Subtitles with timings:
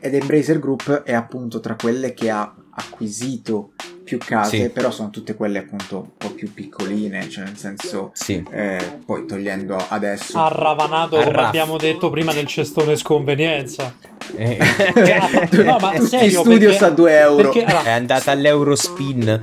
[0.00, 3.72] ed Embracer Group è appunto tra quelle che ha acquisito
[4.08, 4.68] più case, Sì.
[4.70, 8.42] però sono tutte quelle appunto un po' più piccoline, cioè nel senso, Sì.
[8.50, 10.38] eh, poi togliendo adesso...
[10.38, 13.92] Ha ravanato, come abbiamo detto prima, nel cestone sconvenienza.
[14.34, 14.56] Eh,
[15.62, 17.50] No, ma serio, studios perché- a 2 euro.
[17.50, 19.42] Perché, allora, è andata all'Eurospin.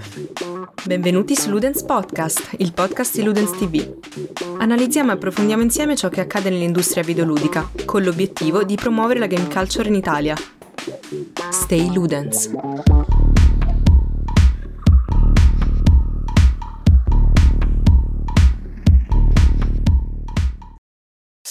[0.83, 3.93] Benvenuti su Ludens Podcast, il podcast di Ludens TV.
[4.57, 9.47] Analizziamo e approfondiamo insieme ciò che accade nell'industria videoludica, con l'obiettivo di promuovere la game
[9.47, 10.35] culture in Italia.
[11.51, 12.49] Stay Ludens.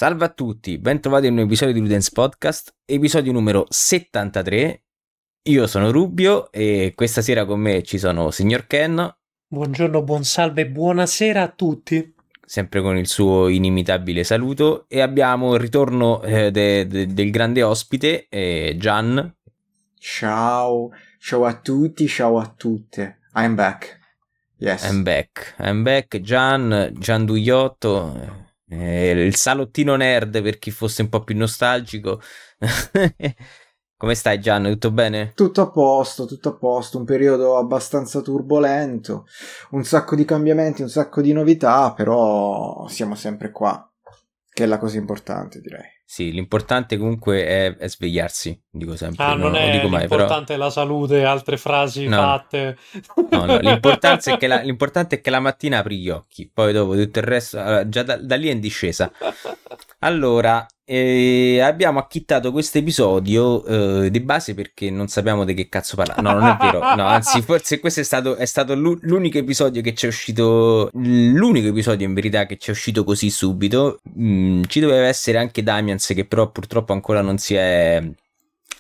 [0.05, 4.83] Salve a tutti, bentrovati in un episodio di Ludens Podcast, episodio numero 73.
[5.45, 10.61] Io sono Rubio e questa sera con me ci sono Signor Ken, buongiorno, buon salve
[10.61, 12.15] e buonasera a tutti.
[12.45, 17.63] sempre con il suo inimitabile saluto, e abbiamo il ritorno eh, de- de- del grande
[17.63, 19.35] ospite, eh, Gian.
[19.99, 23.21] Ciao, ciao a tutti, ciao a tutte.
[23.37, 24.01] I'm back.
[24.59, 24.87] Yes.
[24.87, 28.43] I'm back, I'm back, Gian, Gian Dugliotto,
[28.75, 32.21] eh, il salottino nerd per chi fosse un po' più nostalgico.
[33.97, 34.65] Come stai Gian?
[34.65, 35.33] Tutto bene?
[35.35, 39.27] Tutto a posto, tutto a posto, un periodo abbastanza turbolento,
[39.71, 43.91] un sacco di cambiamenti, un sacco di novità, però siamo sempre qua,
[44.53, 45.87] che è la cosa importante direi.
[46.05, 49.25] Sì, l'importante comunque è, è svegliarsi, dico sempre.
[49.25, 49.45] Ah, no?
[49.45, 49.99] non Lo è mai, però...
[49.99, 52.17] l'importante la salute, altre frasi No.
[52.17, 52.77] fatte.
[53.31, 56.73] No, no, l'importante, è che la, l'importante è che la mattina apri gli occhi, poi
[56.73, 59.11] dopo tutto il resto, allora, già da, da lì è in discesa.
[60.01, 63.65] Allora, eh, abbiamo acchittato questo episodio
[64.05, 66.21] eh, di base perché non sappiamo di che cazzo parlare.
[66.21, 66.81] No, non è vero.
[66.95, 70.91] No, anzi, forse questo è stato, è stato l'u- l'unico episodio che ci è uscito.
[70.93, 74.01] L'unico episodio in verità che ci è uscito così subito.
[74.19, 78.03] Mm, ci doveva essere anche Damians, che però purtroppo ancora non si è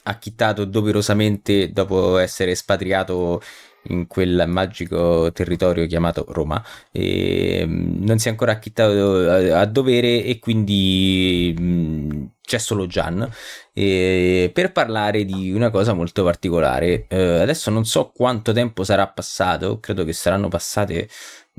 [0.05, 3.41] acchittato doverosamente dopo essere espatriato
[3.89, 6.63] in quel magico territorio chiamato Roma.
[6.91, 13.29] E mm, non si è ancora acchittato a, dovere e quindi mm, c'è solo Gian.
[13.73, 19.09] E per parlare di una cosa molto particolare Eh, adesso non so quanto tempo sarà
[19.09, 21.09] passato credo che saranno passate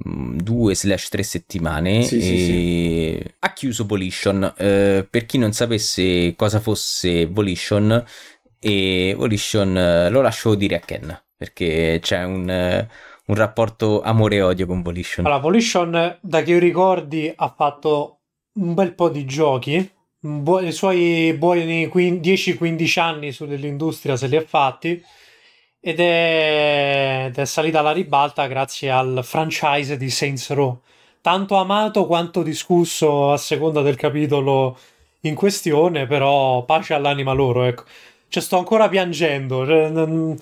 [0.08, 4.54] mm, due slash tre settimane Sì, sì, e ha chiuso Volition.
[4.58, 8.04] Eh, per chi non sapesse cosa fosse Volition
[8.66, 12.90] e Volition eh, lo lascio dire a Ken perché c'è un, eh,
[13.28, 15.24] un rapporto amore e odio con Volition.
[15.28, 18.22] Allora, Volition, da che io ricordi, ha fatto
[18.54, 19.88] un bel po' di giochi.
[20.20, 25.00] Buo- I suoi buoni quin- 10-15 anni sull'industria se li ha fatti.
[25.80, 30.82] Ed è, ed è salita alla ribalta grazie al franchise di Saints Row.
[31.22, 34.76] Tanto amato quanto discusso a seconda del capitolo
[35.22, 37.84] in questione, però pace all'anima loro, ecco.
[38.36, 39.66] Cioè, sto ancora piangendo.
[39.66, 40.36] cioè, non-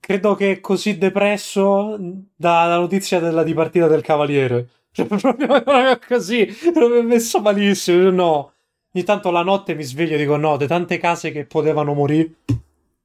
[0.00, 1.96] Credo che così depresso
[2.34, 4.66] dalla notizia della dipartita del Cavaliere.
[4.90, 8.08] Cioè, proprio così, proprio messo malissimo.
[8.10, 8.52] No.
[8.94, 12.30] Ogni tanto la notte mi sveglio e dico no, di tante case che potevano morire,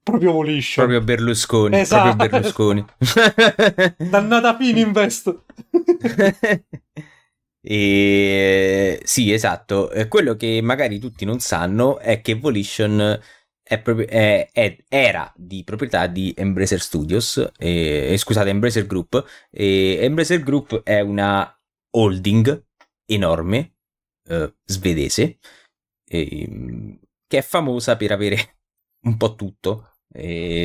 [0.01, 0.75] proprio volisce.
[0.79, 2.15] Proprio Berlusconi, Esatto.
[2.15, 2.85] proprio Berlusconi.
[4.09, 5.37] Dannata Fininvest.
[7.61, 9.91] e sì, esatto.
[10.07, 13.19] Quello che magari tutti non sanno è che Volition
[13.67, 19.23] è proprio- è- è- era di proprietà di Embracer Studios, e, e scusate, Embracer Group.
[19.51, 21.51] E Embracer Group è una
[21.91, 22.63] holding
[23.05, 23.75] enorme,
[24.29, 25.37] eh, svedese,
[26.09, 28.57] e, che è famosa per avere
[29.05, 29.91] un po' tutto.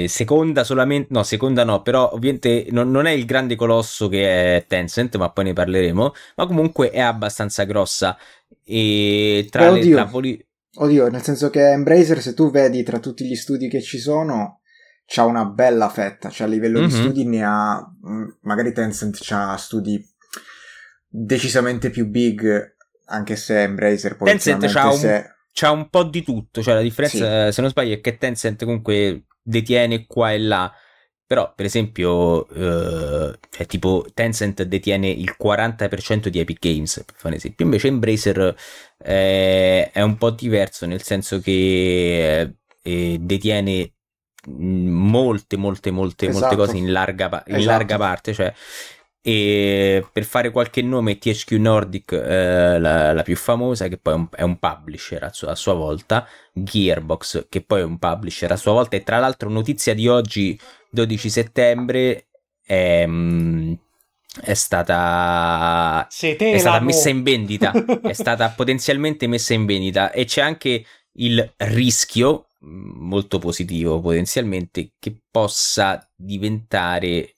[0.06, 4.66] Seconda solamente, no, seconda no, però ovviamente non, non è il grande colosso che è
[4.66, 6.12] Tencent, ma poi ne parleremo.
[6.36, 8.16] Ma comunque è abbastanza grossa.
[8.64, 9.94] E tra Beh, le oddio.
[9.96, 13.82] tra voli- Oddio, nel senso che Embracer, se tu vedi tra tutti gli studi che
[13.82, 14.60] ci sono,
[15.04, 17.00] c'ha una bella fetta, cioè a livello di Mhm.
[17.00, 17.78] studi ne ha,
[18.08, 20.02] mm, magari Tencent c'ha studi
[21.08, 22.74] decisamente più big,
[23.06, 26.62] anche se Embracer poi Tencent c'ha un- è- c'ha un po' di tutto.
[26.62, 30.72] Cioè, la differenza, se non sbaglio, è che Tencent comunque detiene qua e là.
[31.26, 37.28] Però, per esempio, eh, cioè, tipo Tencent detiene il 40% di Epic Games, per fare
[37.28, 37.64] un esempio.
[37.64, 38.54] Invece Embracer
[39.04, 43.92] eh, è un po' diverso, nel senso che eh, detiene
[44.48, 46.56] mh, molte, molte, molte, molte Esatto.
[46.56, 47.72] cose in larga, pa- in Esatto.
[47.72, 48.32] larga parte.
[48.34, 48.54] Cioè,
[49.24, 54.16] e per fare qualche nome, THQ Nordic, eh, la, la più famosa, che poi è
[54.16, 58.50] un, è un publisher a sua, a sua volta, Gearbox, che poi è un publisher
[58.50, 60.58] a sua volta, e tra l'altro notizia di oggi,
[60.90, 62.26] 12 settembre,
[62.64, 63.72] è, mm,
[64.40, 70.40] è stata è stata messa in vendita, è stata potenzialmente messa in vendita e c'è
[70.40, 70.84] anche
[71.14, 77.34] il rischio, molto positivo potenzialmente che possa diventare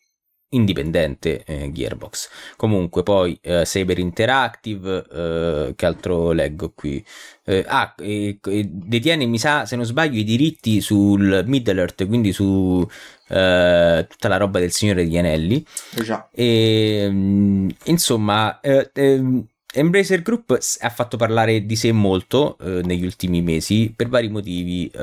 [0.54, 2.28] indipendente eh, Gearbox.
[2.56, 7.04] Comunque poi eh, Saber Interactive, eh, che altro leggo qui?
[7.44, 12.86] Eh, ah, detiene, mi sa, se non sbaglio, i diritti sul Middle Earth, quindi su
[13.28, 15.64] eh, tutta la roba del Signore degli Anelli.
[16.02, 16.28] Già.
[16.32, 23.04] E, mm, insomma, eh, ehm, Embracer Group ha fatto parlare di sé molto eh, negli
[23.04, 24.86] ultimi mesi per vari motivi.
[24.86, 24.98] Eh,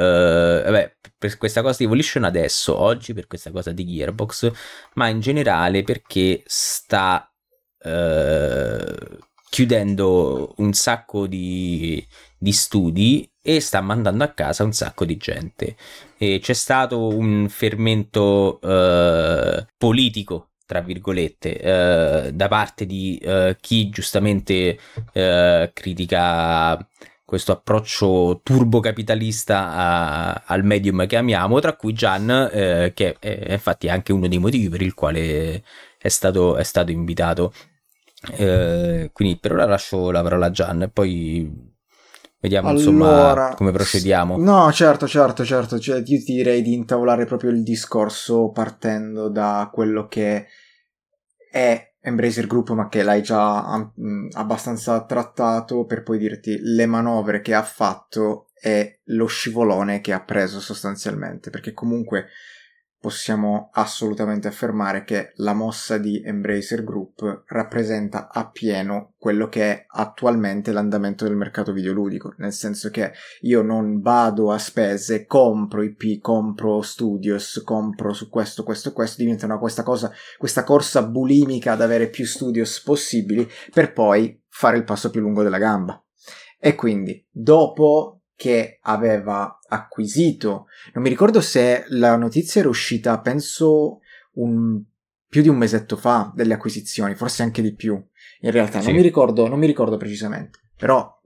[0.66, 4.52] vabbè, per questa cosa di Evolution adesso, oggi, per questa cosa di Gearbox,
[4.94, 7.30] ma in generale perché sta
[7.84, 8.96] eh,
[9.50, 12.06] chiudendo un sacco di,
[12.38, 15.76] di studi e sta mandando a casa un sacco di gente.
[16.18, 23.90] E c'è stato un fermento eh, politico tra virgolette, eh, da parte di eh, chi
[23.90, 24.80] giustamente
[25.12, 26.88] eh, critica
[27.26, 33.90] questo approccio turbocapitalista a, al medium che amiamo, tra cui Gian, eh, che è infatti
[33.90, 35.62] anche uno dei motivi per il quale
[35.98, 37.52] è stato, è stato invitato.
[38.38, 41.70] Eh, quindi per ora lascio la parola a Gian e poi
[42.40, 44.38] vediamo allora, insomma come procediamo.
[44.38, 45.80] No, certo, certo, certo.
[45.80, 50.48] Cioè, io ti direi di intavolare proprio il discorso partendo da quello che
[51.52, 57.42] è Embracer Group, ma che l'hai già um, abbastanza trattato per poi dirti le manovre
[57.42, 62.28] che ha fatto e lo scivolone che ha preso sostanzialmente, perché comunque
[63.02, 70.72] possiamo assolutamente affermare che la mossa di Embracer Group rappresenta appieno quello che è attualmente
[70.72, 73.12] l'andamento del mercato videoludico, nel senso che
[73.42, 79.48] io non vado a spese, compro IP, compro studios, compro su questo, questo, questo, diventa
[79.48, 84.84] una, questa cosa, questa corsa bulimica ad avere più studios possibili per poi fare il
[84.84, 86.00] passo più lungo della gamba.
[86.60, 90.66] E quindi, dopo che aveva acquisito.
[90.96, 94.00] Non mi ricordo se la notizia era uscita, penso,
[94.38, 94.82] un,
[95.28, 98.04] più di un mesetto fa delle acquisizioni, forse anche di più.
[98.40, 98.88] In realtà, sì.
[98.88, 100.58] non, mi ricordo, non mi ricordo precisamente.
[100.76, 101.22] Però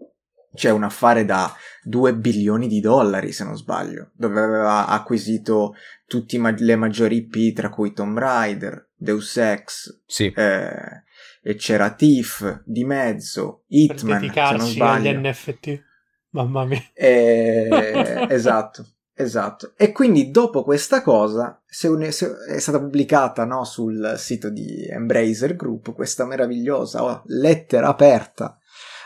[0.53, 5.73] c'è un affare da 2 bilioni di dollari, se non sbaglio, dove aveva acquisito
[6.05, 10.33] tutte le maggiori IP, tra cui Tomb Raider, Deus Ex, sì.
[10.35, 11.03] eh,
[11.41, 15.09] e c'era Thief di mezzo, Hitman, se non sbaglio.
[15.11, 15.93] agli NFT.
[16.35, 16.83] Mamma mia.
[16.93, 18.27] E...
[18.29, 19.73] esatto, esatto.
[19.77, 22.11] E quindi dopo questa cosa se un...
[22.11, 28.59] se è stata pubblicata no, sul sito di Embracer Group questa meravigliosa oh, lettera aperta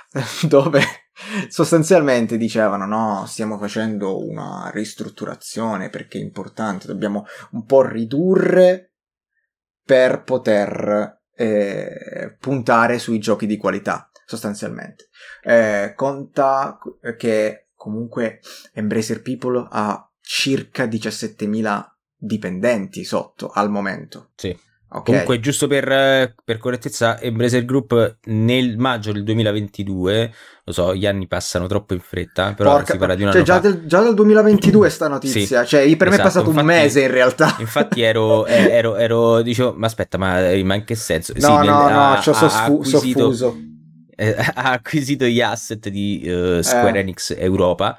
[0.49, 0.81] dove
[1.49, 8.93] sostanzialmente dicevano no, stiamo facendo una ristrutturazione perché è importante, dobbiamo un po' ridurre
[9.83, 15.08] per poter eh, puntare sui giochi di qualità sostanzialmente.
[15.41, 16.79] Eh, conta
[17.17, 18.41] che comunque
[18.73, 24.31] Embracer People ha circa 17.000 dipendenti sotto al momento.
[24.35, 24.67] Sì.
[24.91, 25.03] Okay.
[25.03, 30.33] Comunque, giusto per, per, correttezza, Embracer Group nel maggio del 2022,
[30.63, 33.43] lo so, gli anni passano troppo in fretta, però Porca, si parla di un cioè,
[33.43, 36.49] già, del, già dal 2022 sta notizia, sì, cioè per esatto, me è esatto, passato
[36.49, 37.55] infatti, un mese in realtà.
[37.61, 41.33] Infatti ero, ero, ero, dicevo, ma aspetta, ma, ma in che senso?
[41.35, 43.55] No, sì, no, nel, no, ci ho soffuso
[44.19, 47.01] eh, ha acquisito gli asset di uh, Square eh.
[47.01, 47.97] Enix Europa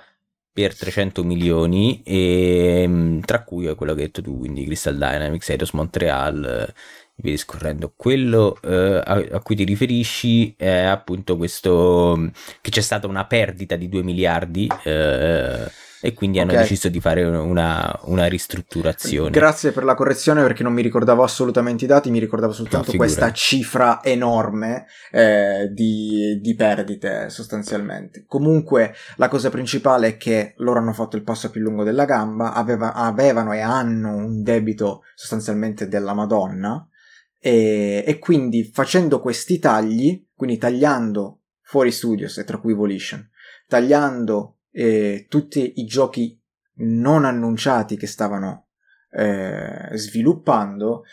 [0.52, 5.48] per 300 milioni, e, mm, tra cui quello che hai detto tu, quindi Crystal Dynamics,
[5.48, 6.74] Eidos Montreal, eh,
[7.16, 7.92] via discorrendo.
[7.96, 12.30] Quello eh, a, a, cui ti riferisci è appunto questo
[12.60, 14.68] che c'è stata una perdita di 2 miliardi.
[16.02, 16.62] E quindi hanno okay.
[16.62, 19.30] deciso di fare una, una, ristrutturazione.
[19.30, 22.96] Grazie per la correzione perché non mi ricordavo assolutamente i dati, mi ricordavo soltanto no,
[22.96, 28.24] questa cifra enorme eh, di, di, perdite sostanzialmente.
[28.26, 32.54] Comunque la cosa principale è che loro hanno fatto il passo più lungo della gamba,
[32.54, 36.86] aveva, avevano e hanno un debito sostanzialmente della Madonna
[37.38, 43.26] e, e quindi facendo questi tagli, quindi tagliando fuori studios e tra cui Volition,
[43.66, 46.38] tagliando eh, tutti i giochi
[46.82, 48.68] non annunciati che stavano
[49.10, 51.04] eh, sviluppando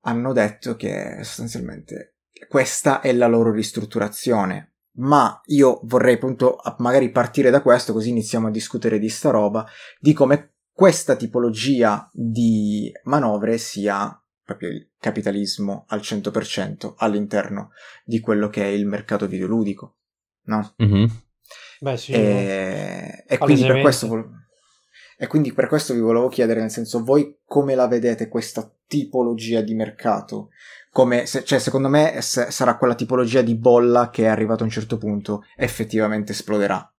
[0.00, 2.16] hanno detto che sostanzialmente
[2.48, 4.72] questa è la loro ristrutturazione.
[4.98, 9.66] Ma io vorrei appunto magari partire da questo, così iniziamo a discutere di sta roba,
[9.98, 17.72] di come questa tipologia di manovre sia proprio il capitalismo al 100% all'interno
[18.04, 19.96] di quello che è il mercato videoludico,
[20.44, 20.74] no?
[20.82, 21.06] Mm-hmm.
[21.80, 24.30] Beh, sì, e, e quindi per questo
[25.18, 29.62] e quindi per questo vi volevo chiedere, nel senso, voi come la vedete questa tipologia
[29.62, 30.50] di mercato?
[30.90, 34.66] Come, se, cioè, secondo me se, sarà quella tipologia di bolla che è arrivato a
[34.66, 36.90] un certo punto effettivamente esploderà.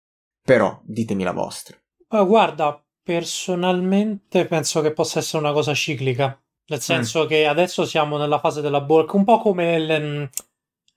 [0.42, 1.76] Però ditemi la vostra.
[2.08, 7.28] Uh, guarda, Personalmente penso che possa essere una cosa ciclica, nel senso mm.
[7.28, 10.24] che adesso siamo nella fase della bolla, un po' come mm,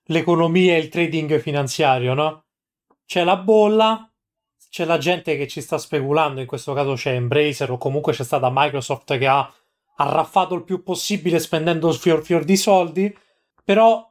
[0.05, 2.45] l'economia e il trading finanziario, no?
[3.09, 4.07] C'è la bolla,
[4.69, 8.23] c'è la gente che ci sta speculando, in questo caso c'è Embracer o comunque c'è
[8.23, 9.51] stata Microsoft che ha
[9.95, 13.17] arraffato il più possibile spendendo fior fior di soldi,
[13.63, 14.07] però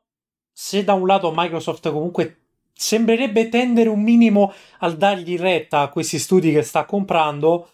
[0.50, 6.19] se da un lato Microsoft comunque sembrerebbe tendere un minimo al dargli retta a questi
[6.19, 7.71] studi che sta comprando,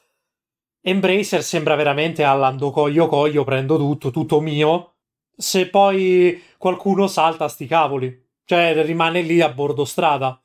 [0.82, 4.96] Embracer sembra veramente all'ando coglio coglio, prendo tutto, tutto mio.
[5.34, 8.28] Se poi qualcuno salta, sti cavoli.
[8.44, 10.38] Cioè, rimane lì a bordo strada.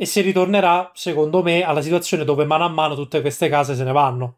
[0.00, 3.82] E si ritornerà, secondo me, alla situazione dove mano a mano tutte queste case se
[3.82, 4.36] ne vanno.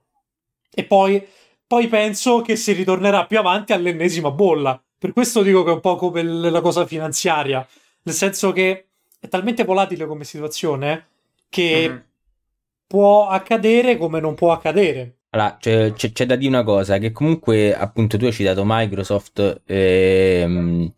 [0.73, 1.23] E poi,
[1.67, 4.83] poi penso che si ritornerà più avanti all'ennesima bolla.
[4.99, 7.67] Per questo dico che è un po' come la cosa finanziaria.
[8.03, 8.87] Nel senso che
[9.21, 11.09] è talmente volatile come situazione
[11.51, 11.99] che mm-hmm.
[12.87, 15.17] può accadere come non può accadere.
[15.31, 19.63] Allora, c'è, c'è, c'è, da dire una cosa, che comunque appunto tu hai citato Microsoft,
[19.65, 20.93] ehm,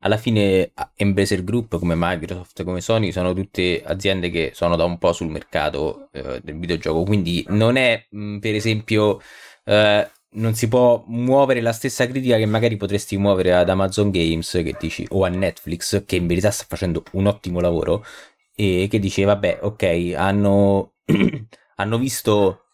[0.00, 4.98] alla fine Embracer Group come Microsoft, come Sony, sono tutte aziende che sono da un
[4.98, 9.20] po' sul mercato eh, del videogioco, quindi non è mh, per esempio...
[9.64, 14.50] Eh, non si può muovere la stessa critica che magari potresti muovere ad Amazon Games
[14.50, 18.04] che dici, o a Netflix, che in verità sta facendo un ottimo lavoro,
[18.54, 20.94] e che dice, vabbè, ok, hanno,
[21.76, 22.64] hanno visto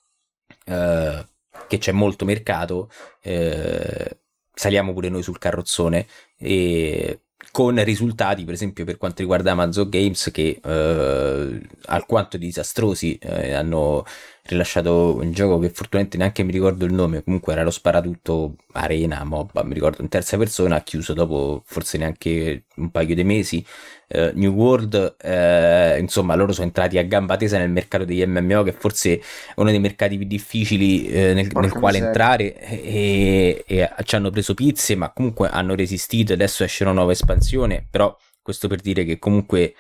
[0.67, 1.27] eh,
[1.69, 2.91] che c'è molto mercato,
[3.23, 4.22] eh,
[4.55, 6.07] saliamo pure noi sul carrozzone
[6.39, 13.53] e con risultati per esempio per quanto riguarda Amazon Games che eh, alquanto disastrosi eh,
[13.53, 14.05] hanno
[14.45, 19.25] rilasciato un gioco che fortunatamente neanche mi ricordo il nome comunque era lo sparatutto Arena
[19.25, 23.65] MOBA mi ricordo in terza persona ha chiuso dopo forse neanche un paio di mesi
[24.13, 28.63] uh, New World, uh, insomma, loro sono entrati a gamba tesa nel mercato degli MMO,
[28.63, 29.21] che forse è
[29.57, 34.55] uno dei mercati più difficili uh, nel, nel, quale entrare, e, e, ci hanno preso
[34.55, 36.33] pizze, ma comunque hanno resistito.
[36.33, 39.75] Adesso esce una nuova espansione, però questo per dire che comunque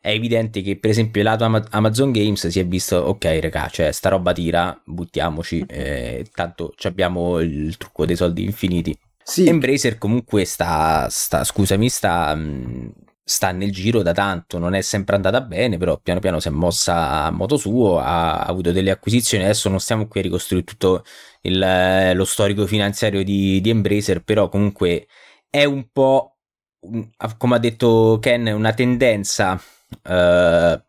[0.00, 4.10] è evidente che per esempio lato Amazon Games si è visto ok raga cioè sta
[4.10, 8.96] roba tira buttiamoci eh, tanto abbiamo il trucco dei soldi infiniti
[9.28, 9.48] sì.
[9.48, 12.92] Embracer comunque sta, sta scusami sta mh,
[13.28, 16.52] sta nel giro da tanto, non è sempre andata bene, però piano piano si è
[16.52, 21.02] mossa a modo suo, ha, avuto delle acquisizioni, adesso non stiamo qui a ricostruire tutto
[21.40, 25.08] il, lo storico finanziario di, di Embracer, però comunque
[25.50, 26.36] è un po',
[27.36, 30.80] come ha detto Ken, una tendenza uh,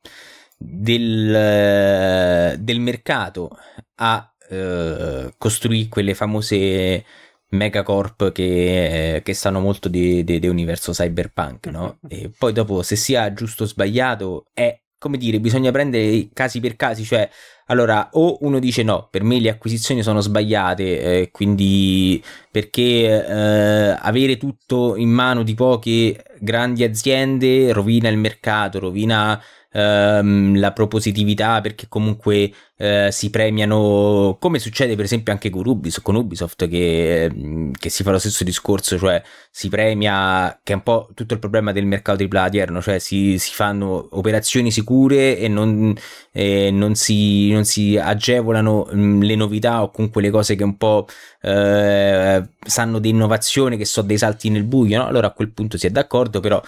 [0.57, 3.57] del, del mercato
[3.95, 7.03] a uh, costruire quelle famose
[7.49, 11.99] megacorp che, che sanno molto di, di, di, universo cyberpunk, no?
[12.07, 16.75] E poi dopo se sia giusto o sbagliato è come dire, bisogna prendere casi per
[16.75, 17.29] casi, cioè
[17.67, 23.97] allora o uno dice no, per me le acquisizioni sono sbagliate, eh, quindi perché eh,
[23.99, 29.39] avere tutto in mano di poche grandi aziende rovina il mercato, rovina
[29.71, 36.03] ehm, la propositività perché comunque eh, si premiano come succede per esempio anche con Ubisoft,
[36.03, 40.75] con Ubisoft che, mm, che, si fa lo stesso discorso cioè si premia che è
[40.75, 45.37] un po' tutto il problema del mercato di odierno cioè si, si, fanno operazioni sicure
[45.37, 45.95] e non,
[46.31, 50.63] eh, non, si, non si agevolano mh, mm, le novità o comunque le cose che
[50.63, 51.07] un po'
[51.41, 55.07] eh, sanno di innovazione che so dei salti nel buio no?
[55.07, 56.61] allora a quel punto si è d'accordo però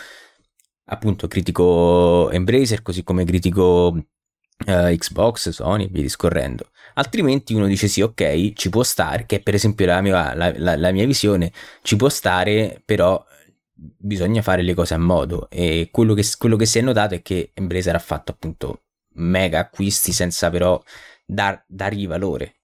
[0.90, 6.70] appunto critico Embracer così come critico uh, Xbox, Sony e via discorrendo.
[6.96, 10.54] Altrimenti uno dice sì, ok, ci può stare, che è per esempio la mia, la,
[10.58, 13.24] la, la mia visione, ci può stare, però
[13.72, 17.22] bisogna fare le cose a modo e quello che, quello che si è notato è
[17.22, 20.82] che Embracer ha fatto appunto mega acquisti senza però
[21.26, 22.56] dar, dargli valore.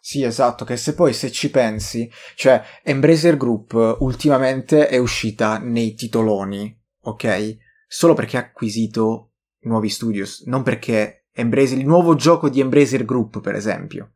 [0.00, 5.94] Sì, esatto, che se poi se ci pensi, cioè Embracer Group ultimamente è uscita nei
[5.94, 7.56] titoloni ok?
[7.86, 9.30] Solo perché ha acquisito
[9.60, 14.12] nuovi studios, non perché Embracer, il nuovo gioco di Embracer Group, per esempio,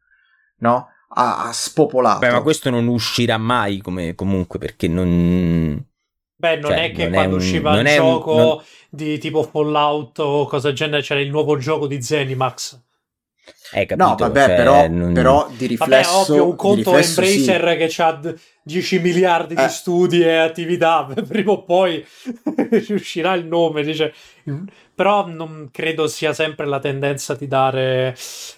[0.59, 0.88] no?
[1.09, 2.19] Ha, ha spopolato.
[2.19, 5.83] Beh, ma questo non uscirà mai come, comunque perché non...
[6.38, 8.62] Beh, non cioè, è che non quando è un, usciva il gioco un, non...
[8.90, 12.85] di tipo Fallout o cosa del genere c'era il nuovo gioco di Zenimax.
[13.71, 13.97] Capito?
[13.97, 15.12] No, vabbè, cioè, però, non...
[15.12, 16.11] però, di riflesso...
[16.11, 17.95] Vabbè, ovvio, un conto riflesso, Embracer sì.
[17.95, 19.62] che ha 10 miliardi eh.
[19.65, 22.05] di studi e attività, prima o poi
[22.91, 24.12] uscirà il nome, dice...
[24.95, 28.17] Però non credo sia sempre la tendenza di dare...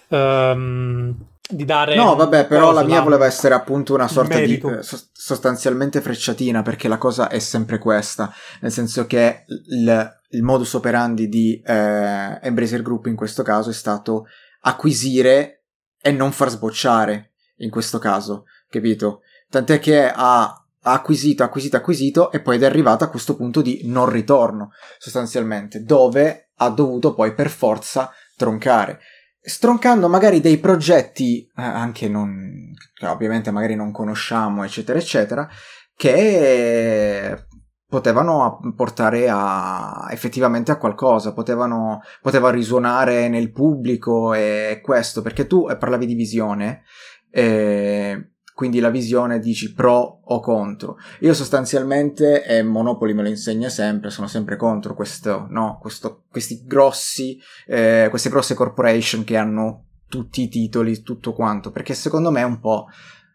[0.09, 1.15] Um,
[1.51, 4.81] di dare no, vabbè, però la mia voleva essere appunto una sorta di eh,
[5.11, 8.31] sostanzialmente frecciatina, perché la cosa è sempre questa,
[8.61, 13.73] nel senso che il, il modus operandi di eh, Embracer Group in questo caso è
[13.73, 14.27] stato
[14.61, 15.63] acquisire
[16.01, 19.21] e non far sbocciare in questo caso, capito?
[19.49, 24.09] Tant'è che ha acquisito, acquisito, acquisito e poi è arrivato a questo punto di non
[24.09, 28.99] ritorno, sostanzialmente, dove ha dovuto poi per forza troncare.
[29.41, 35.49] Stroncando magari dei progetti, eh, anche non, che ovviamente magari non conosciamo, eccetera, eccetera,
[35.95, 37.45] che
[37.89, 45.65] potevano portare a, effettivamente a qualcosa, potevano, poteva risuonare nel pubblico e questo, perché tu
[45.65, 46.83] parlavi di visione,
[47.31, 50.97] eh, quindi la visione dici pro o contro.
[51.21, 56.63] Io sostanzialmente, e Monopoli me lo insegna sempre, sono sempre contro questo, no, questo, questi
[56.65, 62.41] grossi, eh, queste grosse corporation che hanno tutti i titoli, tutto quanto, perché secondo me
[62.41, 62.85] è un po'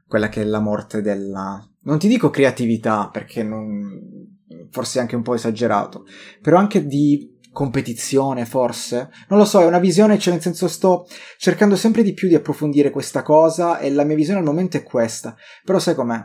[0.06, 1.60] quella che è la morte della...
[1.86, 4.33] Non ti dico creatività, perché non,
[4.70, 6.04] forse anche un po' esagerato,
[6.40, 9.10] però anche di competizione forse?
[9.28, 11.06] Non lo so è una visione cioè nel senso sto
[11.38, 14.82] cercando sempre di più di approfondire questa cosa e la mia visione al momento è
[14.82, 16.20] questa però sai com'è?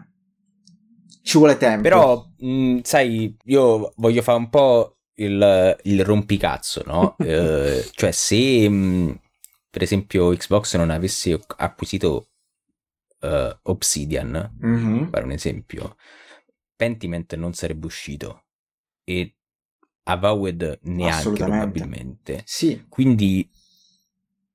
[1.22, 1.84] Ci vuole tempo.
[1.84, 7.16] Però mh, sai io voglio fare un po' il, il rompicazzo no?
[7.24, 9.20] Eh, cioè se mh,
[9.70, 12.30] per esempio Xbox non avesse acquisito
[13.22, 15.10] uh, Obsidian mm-hmm.
[15.10, 15.96] per un esempio
[16.80, 18.46] Pentiment non sarebbe uscito
[19.04, 19.36] e
[20.04, 22.42] Avowed neanche probabilmente.
[22.46, 22.86] Sì.
[22.88, 23.52] Quindi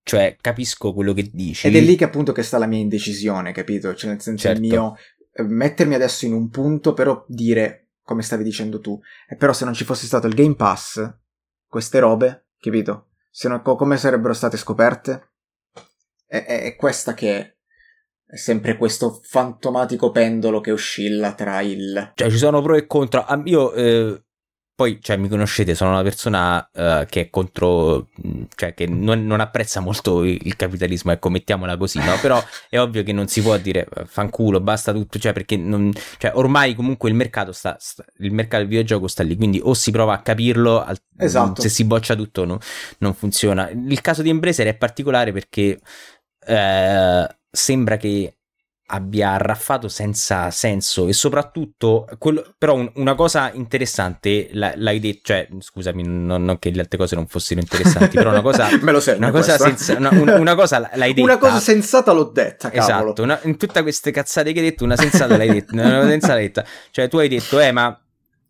[0.02, 1.66] cioè capisco quello che dici.
[1.66, 3.94] Ed è lì che appunto che sta la mia indecisione, capito?
[3.94, 4.62] Cioè nel senso certo.
[4.62, 4.96] il mio
[5.34, 8.98] eh, mettermi adesso in un punto però dire come stavi dicendo tu.
[9.28, 11.06] E però se non ci fosse stato il Game Pass,
[11.66, 13.10] queste robe, capito?
[13.28, 15.32] Se no, come sarebbero state scoperte?
[16.24, 17.53] È, è, è questa che
[18.26, 22.12] è sempre questo fantomatico pendolo che oscilla tra il...
[22.14, 23.24] Cioè ci sono pro e contro.
[23.44, 24.24] Io eh,
[24.76, 28.08] poi, cioè, mi conoscete, sono una persona uh, che è contro,
[28.56, 32.18] cioè, che non, non, apprezza molto il capitalismo, ecco, mettiamola così, no?
[32.20, 35.92] Però è ovvio che non si può dire eh, fanculo, basta tutto, cioè, perché non,
[36.18, 39.74] cioè, ormai comunque il mercato sta, sta, il mercato del videogioco sta lì, quindi o
[39.74, 41.62] si prova a capirlo, al, esatto.
[41.62, 42.58] se si boccia tutto no,
[42.98, 43.70] non funziona.
[43.70, 45.78] Il caso di Embracer è particolare perché
[46.46, 48.36] eh, sembra che
[48.86, 55.48] abbia arraffato senza senso e soprattutto quello, però un, una cosa interessante l'hai detto cioè
[55.58, 59.02] scusami non, non, che le altre cose non fossero interessanti però una cosa me lo
[59.16, 61.22] una cosa, senza, una, una, una cosa l'hai detta.
[61.22, 63.10] una cosa sensata l'ho detta cavolo.
[63.10, 66.34] esatto una, in tutte queste cazzate che hai detto una sensata l'hai detta una sensata
[66.34, 66.66] l'hai detta.
[66.90, 67.98] Cioè tu hai detto eh ma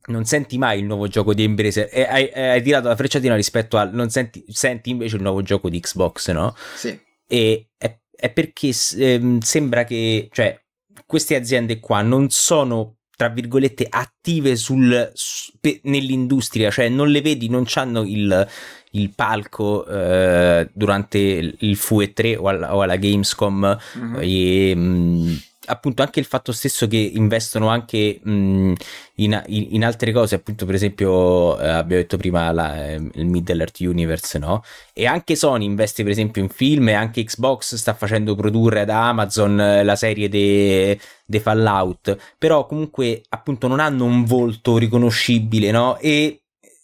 [0.06, 1.88] non senti mai il nuovo gioco di Embracer.
[1.90, 5.68] E hai, hai tirato la frecciatina rispetto al non senti, senti invece il nuovo gioco
[5.68, 6.54] di Xbox no?
[6.74, 7.00] sì.
[7.26, 10.58] E è è perché ehm, sembra che cioè,
[11.06, 17.20] queste aziende qua non sono tra virgolette attive sul, su, pe, nell'industria, cioè non le
[17.20, 18.48] vedi, non hanno il,
[18.90, 24.16] il palco eh, durante il FUE3 o alla, o alla Gamescom mm-hmm.
[24.20, 25.34] e, mh, mm,
[25.66, 28.72] appunto anche il fatto stesso che investono anche mh,
[29.16, 33.60] in, in, altre cose, appunto per esempio eh, abbiamo detto prima la, eh, il Middle
[33.60, 34.62] Earth Universe, no?
[34.92, 39.08] E anche Sony investe per esempio in film e anche Xbox sta facendo produrre da
[39.08, 45.70] Amazon eh, la serie dei de Fallout, però comunque appunto non hanno un volto riconoscibile,
[45.70, 45.98] no?
[45.98, 46.42] E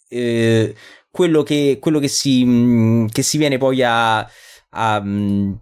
[0.09, 0.75] eh,
[1.09, 4.27] quello, che, quello che, si, mh, che si viene poi a...
[4.69, 5.59] a mh,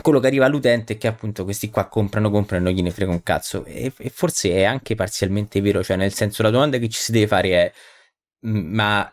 [0.00, 3.22] quello che arriva all'utente è che appunto questi qua comprano, comprano, non gliene frega un
[3.22, 3.64] cazzo.
[3.64, 7.12] E, e, forse è anche parzialmente vero, cioè nel senso la domanda che ci si
[7.12, 7.72] deve fare è,
[8.46, 9.12] ma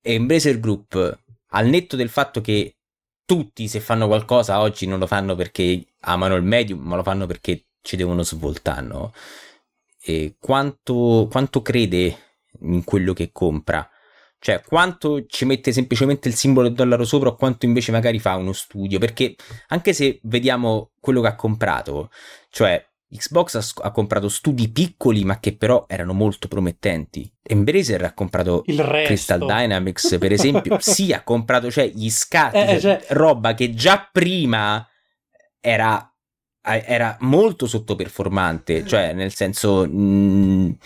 [0.00, 2.76] Embracer Group, al netto del fatto che
[3.24, 7.26] tutti se fanno qualcosa oggi non lo fanno perché amano il medium, ma lo fanno
[7.26, 9.12] perché ci devono svoltare, no?
[10.00, 12.16] E quanto, quanto crede
[12.60, 13.88] in quello che compra?
[14.42, 18.34] Cioè, quanto ci mette semplicemente il simbolo del dollaro sopra o quanto invece magari fa
[18.34, 18.98] uno studio?
[18.98, 19.36] Perché
[19.68, 22.10] anche se vediamo quello che ha comprato,
[22.50, 27.32] cioè Xbox ha, ha comprato studi piccoli ma che però erano molto promettenti.
[27.40, 30.76] Embracer ha comprato Crystal Dynamics, per esempio.
[30.82, 33.04] sì, ha comprato cioè, gli scatti, eh, cioè, cioè...
[33.10, 34.84] roba che già prima
[35.60, 36.12] era,
[36.62, 39.86] era molto sottoperformante, cioè nel senso...
[39.86, 40.76] Mh,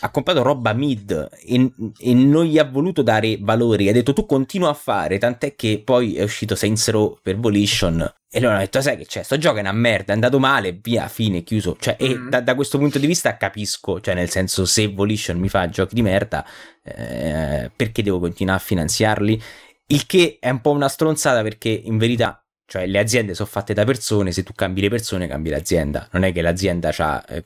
[0.00, 3.88] ha comprato roba mid e, e, non gli ha voluto dare valori.
[3.88, 8.12] Ha detto tu continua a fare, tant'è che poi è uscito Saints Row per Volition.
[8.32, 10.78] E loro hanno detto, sai che c'è, sto gioco è una merda, è andato male,
[10.80, 11.76] via, fine, chiuso.
[11.78, 12.06] Cioè, mm.
[12.06, 15.68] e da, da, questo punto di vista capisco, cioè nel senso se Volition mi fa
[15.68, 16.46] giochi di merda,
[16.82, 19.42] eh, perché devo continuare a finanziarli?
[19.86, 23.74] Il che è un po' una stronzata perché in verità cioè le aziende sono fatte
[23.74, 26.90] da persone, se tu cambi le persone cambi l'azienda, non è che l'azienda
[27.26, 27.42] è,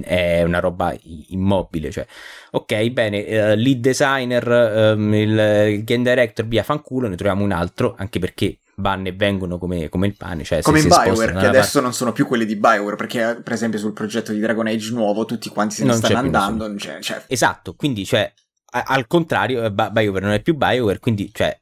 [0.00, 0.92] è, una roba
[1.28, 2.04] immobile, cioè
[2.50, 7.94] ok bene, uh, lead designer, um, il game director, via fanculo, ne troviamo un altro,
[7.96, 10.42] anche perché vanno e vengono come, come il pane.
[10.42, 13.78] Cioè, come in Bioware, che adesso non sono più quelli di Bioware, perché per esempio
[13.78, 16.66] sul progetto di Dragon Age nuovo tutti quanti se ne Non stanno c'è andando.
[16.66, 18.28] non c'è- cioè, Esatto, quindi cioè,
[18.72, 21.56] a- al contrario, eh, Bi- BioWare non è più BioWare, quindi cioè,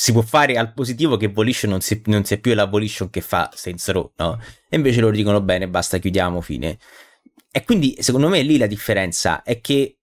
[0.00, 3.20] si può fare al positivo che Volition non, si, non sia più la Volition che
[3.20, 4.38] fa Saints Row, no?
[4.68, 6.78] E invece loro dicono bene, basta, chiudiamo, fine.
[7.50, 9.98] E quindi secondo me lì la differenza è che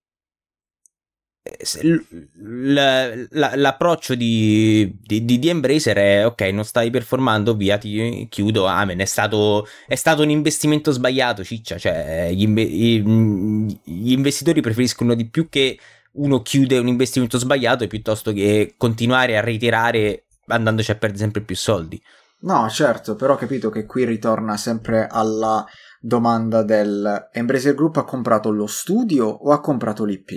[1.44, 7.78] eh, l- l- la- l'approccio di, di, di- Embracer è ok, non stai performando, via,
[7.78, 9.00] ti chiudo, amen.
[9.00, 11.78] È stato, è stato un investimento sbagliato, ciccia.
[11.78, 15.80] Cioè, gli, gli investitori preferiscono di più che
[16.15, 21.56] uno chiude un investimento sbagliato piuttosto che continuare a ritirare andandoci a perdere sempre più
[21.56, 22.01] soldi.
[22.41, 25.65] No, certo, però ho capito che qui ritorna sempre alla
[25.99, 30.30] domanda del Embracer Group ha comprato lo studio o ha comprato l'IP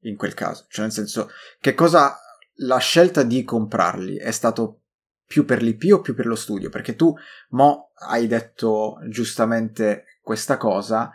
[0.00, 0.66] in quel caso?
[0.68, 2.18] Cioè nel senso, che cosa
[2.60, 4.80] la scelta di comprarli è stato
[5.24, 6.70] più per l'IP o più per lo studio?
[6.70, 7.14] Perché tu
[7.50, 11.12] mo hai detto giustamente questa cosa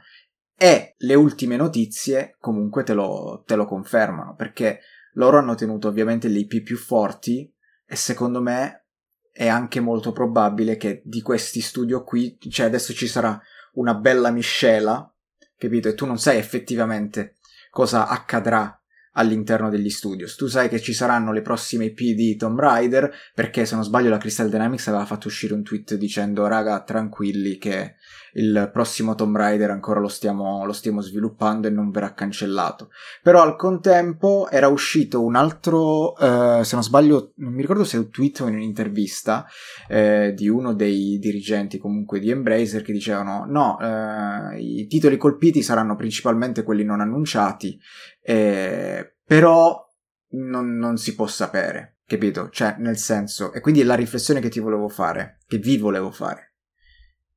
[0.62, 4.82] e le ultime notizie comunque te lo, te lo confermano, perché
[5.14, 7.52] loro hanno tenuto ovviamente le IP più forti
[7.84, 8.86] e secondo me
[9.32, 13.42] è anche molto probabile che di questi studio qui, cioè adesso ci sarà
[13.74, 15.12] una bella miscela,
[15.58, 15.88] capito?
[15.88, 17.38] E tu non sai effettivamente
[17.72, 18.80] cosa accadrà
[19.14, 20.36] all'interno degli studios.
[20.36, 24.10] Tu sai che ci saranno le prossime IP di Tomb Raider, perché se non sbaglio
[24.10, 27.96] la Crystal Dynamics aveva fatto uscire un tweet dicendo raga tranquilli che
[28.34, 32.90] il prossimo Tomb Raider ancora lo stiamo, lo stiamo sviluppando e non verrà cancellato.
[33.22, 37.98] Però al contempo era uscito un altro, eh, se non sbaglio, non mi ricordo se
[37.98, 39.46] è un tweet o in un'intervista
[39.88, 45.62] eh, di uno dei dirigenti comunque di Embracer che dicevano no, eh, i titoli colpiti
[45.62, 47.78] saranno principalmente quelli non annunciati,
[48.22, 49.86] eh, però
[50.32, 52.50] non, non si può sapere, capito?
[52.50, 56.56] Cioè, nel senso, e quindi la riflessione che ti volevo fare, che vi volevo fare,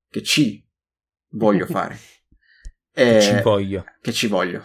[0.08, 0.66] che ci
[1.30, 1.98] voglio fare,
[2.92, 3.84] Che eh, ci voglio.
[4.00, 4.64] che ci voglio,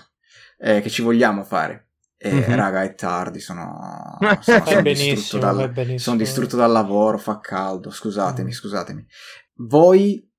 [0.57, 1.85] eh, che ci vogliamo fare.
[2.21, 2.55] E Mhm.
[2.55, 7.89] raga, è tardi, sono, sono, sono distrutto benissimo, dal, sono distrutto dal lavoro, fa caldo,
[7.91, 8.53] scusatemi, Mm.
[8.53, 9.05] scusatemi.
[9.61, 10.29] Voi,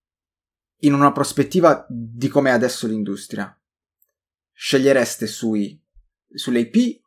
[0.83, 3.59] in una prospettiva di com'è adesso l'industria,
[4.63, 5.81] scegliereste sui,
[6.35, 7.01] sulle IP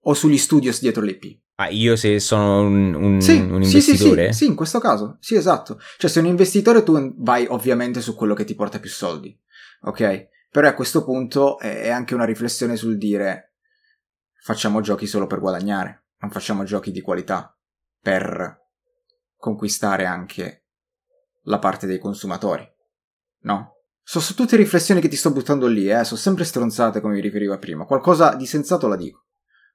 [0.00, 1.40] o sugli studios dietro le IP?
[1.54, 4.80] Ma io se sono un, un- Sì, un sì, sì, investitore, sì, sì, in questo
[4.80, 5.78] caso, sì, esatto.
[5.96, 9.36] Cioè, sei un investitore, tu vai ovviamente su quello che ti porta più soldi,
[9.82, 10.26] ok?
[10.50, 13.54] Però a questo punto è anche una riflessione sul dire
[14.42, 17.56] facciamo giochi solo per guadagnare, non facciamo giochi di qualità
[18.00, 18.66] per
[19.36, 20.64] conquistare anche
[21.42, 22.68] la parte dei consumatori,
[23.42, 23.77] no?
[24.10, 27.20] So, su tutte riflessioni che ti sto buttando lì, eh, sono sempre stronzate come mi
[27.20, 27.84] riferivo a prima.
[27.84, 29.26] Qualcosa di sensato la dico,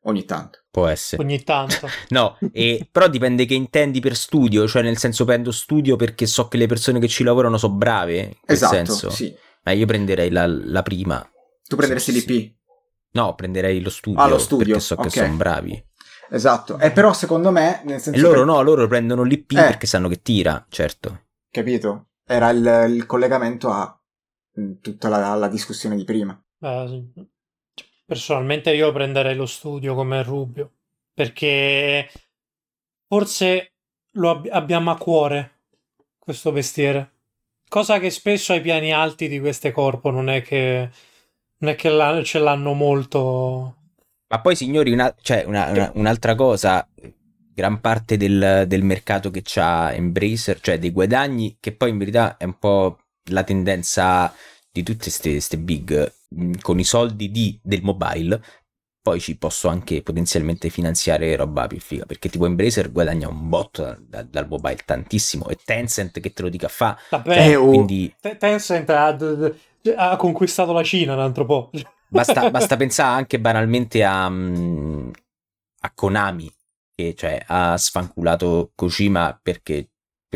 [0.05, 0.63] ogni tanto.
[0.71, 1.21] può essere.
[1.21, 1.87] Ogni tanto.
[2.09, 6.47] No, e- però dipende che intendi per studio, cioè nel senso prendo studio perché so
[6.47, 9.09] che le persone che ci lavorano sono brave, in quel Esatto, senso.
[9.11, 9.31] sì.
[9.65, 11.23] Ma io prenderei la, la prima.
[11.67, 12.27] Tu prenderesti Sì, sì.
[12.27, 12.55] l'IP?
[13.11, 15.11] No, prenderei lo studio, Ah, lo studio, perché so che ok.
[15.13, 15.85] sono bravi.
[16.31, 19.55] Esatto, e però secondo me, nel senso E loro che- no, loro prendono l'IP Eh.
[19.61, 21.25] perché sanno che tira, certo.
[21.51, 22.07] capito?
[22.25, 23.95] Era il, il collegamento a
[24.81, 26.39] tutta la, la discussione di prima.
[26.59, 27.27] Eh, sì.
[28.05, 30.71] Personalmente io prenderei lo studio come Rubio
[31.13, 32.09] perché
[33.07, 33.73] forse
[34.11, 35.51] lo ab- abbiamo a cuore
[36.19, 37.11] questo mestiere.
[37.67, 40.89] Cosa che spesso ai piani alti di queste corpo non è che,
[41.57, 43.75] non è che la- ce l'hanno molto.
[44.27, 46.87] Ma poi, signori, una- cioè, una- una- un'altra cosa,
[47.53, 52.37] gran parte del, del mercato che c'ha Embracer, cioè dei guadagni, che poi in verità
[52.37, 52.97] è un po'
[53.31, 54.33] la tendenza
[54.71, 58.41] di tutte queste big, mh, con i soldi di- del mobile,
[59.01, 63.83] poi ci posso anche potenzialmente finanziare roba più figa, perché tipo Embracer guadagna un botto
[63.83, 67.67] da- da- dal mobile tantissimo, e Tencent che te lo dica fa, Vabbè, Eh, oh.
[67.67, 69.15] quindi Te- Tencent ha,
[69.97, 71.69] ha conquistato la Cina un altro po'.
[72.07, 75.09] Basta, basta pensare anche banalmente a, mm,
[75.81, 76.51] a Konami,
[76.93, 79.89] che cioè, ha sfanculato Kojima perché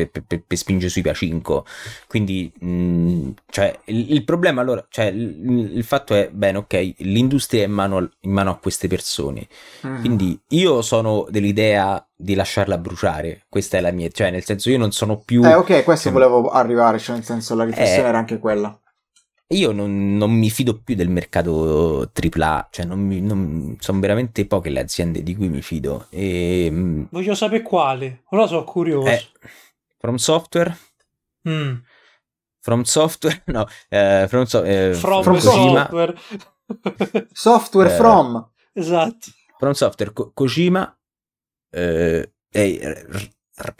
[0.06, 1.64] per, per- per- per spingere sui Pacinco.
[2.06, 7.62] Quindi, mm, cioè, il, il problema allora, cioè, il, il fatto è, bene, ok, l'industria
[7.62, 9.48] è in mano, in mano a queste persone.
[9.82, 10.00] Mhm.
[10.00, 13.44] Quindi io sono dell'idea di lasciarla bruciare.
[13.48, 15.44] Questa è la mia, cioè, nel senso, io non sono più.
[15.44, 16.14] Eh, ok, questo Sì.
[16.14, 18.08] volevo arrivare, cioè nel senso la riflessione Eh.
[18.08, 18.78] era anche quella.
[19.50, 24.44] Io non, non mi fido più del mercato AAA, cioè non mi- non- sono veramente
[24.46, 26.04] poche le aziende di cui mi fido.
[26.10, 28.24] E, mm, Voglio sapere quali.
[28.28, 29.08] Ora sono curioso.
[29.08, 29.24] eh,
[29.98, 30.76] From Software,
[31.46, 31.80] Mm.
[32.60, 36.14] From Software, no, eh, From, So- eh, From, From Kojima, software.
[37.32, 37.96] Software Eh.
[37.96, 38.50] from.
[38.74, 39.30] esatto.
[39.58, 40.94] From Software, Ko- Kojima,
[41.70, 42.78] eh, e
[43.56, 43.74] R-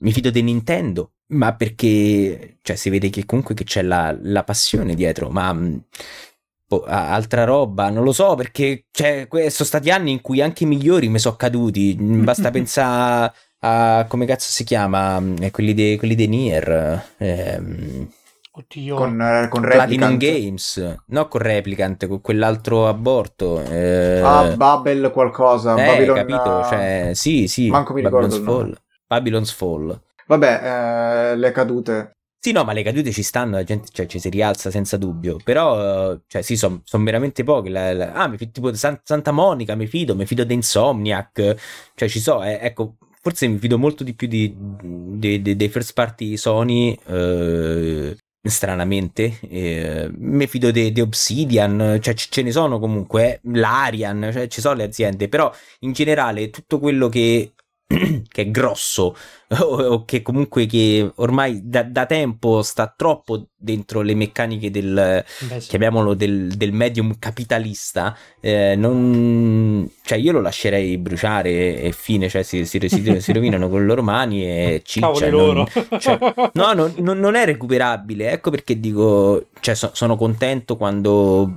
[0.00, 4.42] mi fido di Nintendo, ma perché cioè, si vede che comunque che c'è la, la
[4.44, 10.20] passione dietro, ma boh, altra roba, non lo so perché cioè, sono stati anni in
[10.20, 13.32] cui anche i migliori mi sono caduti, basta pensare
[13.64, 17.12] a come cazzo si chiama, eh, quelli dei, quelli dei Nier.
[17.18, 18.08] Ehm,
[18.54, 18.96] Oddio.
[18.96, 23.62] Con, eh, con Platinum Games, no con Replicant, con quell'altro aborto.
[23.62, 24.20] Eh...
[24.20, 25.72] Ah, Babel qualcosa.
[25.72, 26.64] Eh, Babylon, capito?
[26.68, 27.68] Cioè, sì, sì.
[27.68, 28.80] Manco mi ricordo Babylon's Fall.
[29.06, 30.00] Babylon's Fall.
[30.26, 32.16] Vabbè, eh, le cadute.
[32.38, 35.38] Sì, no, ma le cadute ci stanno, la gente cioè, ci si rialza senza dubbio.
[35.42, 37.70] Però, cioè, sì, sono son veramente poche.
[37.70, 38.12] La, la...
[38.12, 41.54] ah, mi fido, tipo San, Santa Monica, mi fido, mi fido di Insomniac.
[41.94, 45.68] Cioè, ci so, eh, ecco, forse mi fido molto di più di, di, di, dei
[45.68, 46.98] first party Sony.
[47.06, 54.60] Eh, stranamente eh, mi fido di Obsidian cioè ce ne sono comunque l'Arian cioè ci
[54.60, 57.52] sono le aziende però in generale tutto quello che
[57.86, 59.14] che è grosso
[59.60, 65.60] o, che comunque che ormai da, da, tempo sta troppo dentro le meccaniche del Beh,
[65.60, 65.68] sì.
[65.68, 72.42] chiamiamolo del, del, medium capitalista eh, non, cioè io lo lascerei bruciare e fine cioè
[72.42, 75.66] si, si, si, si rovinano con le loro mani e ciccia non,
[75.98, 76.18] cioè,
[76.52, 81.52] no non, non, è recuperabile ecco perché dico cioè, so, sono contento quando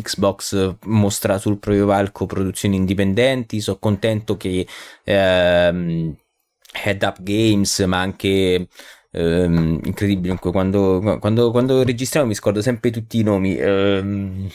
[0.00, 4.66] Xbox mostra sul proprio palco produzioni indipendenti sono contento che
[5.04, 6.14] ehm,
[6.72, 8.68] Head Up Games, ma anche
[9.10, 10.36] ehm, incredibile.
[10.38, 13.56] Quando, quando, quando, registriamo mi scordo sempre tutti i nomi.
[13.56, 14.48] Ehm,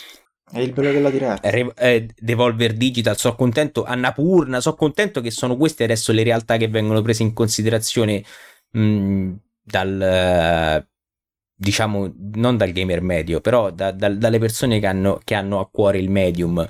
[0.52, 1.50] è il bello della diretta.
[1.50, 3.84] Re, eh, Devolver Digital, sono contento.
[3.84, 8.24] Annapurna, sono contento che sono queste adesso le realtà che vengono prese in considerazione
[8.72, 10.88] mh, dal.
[11.56, 15.70] Diciamo non dal gamer medio, però da, da, dalle persone che hanno, che hanno a
[15.70, 16.68] cuore il medium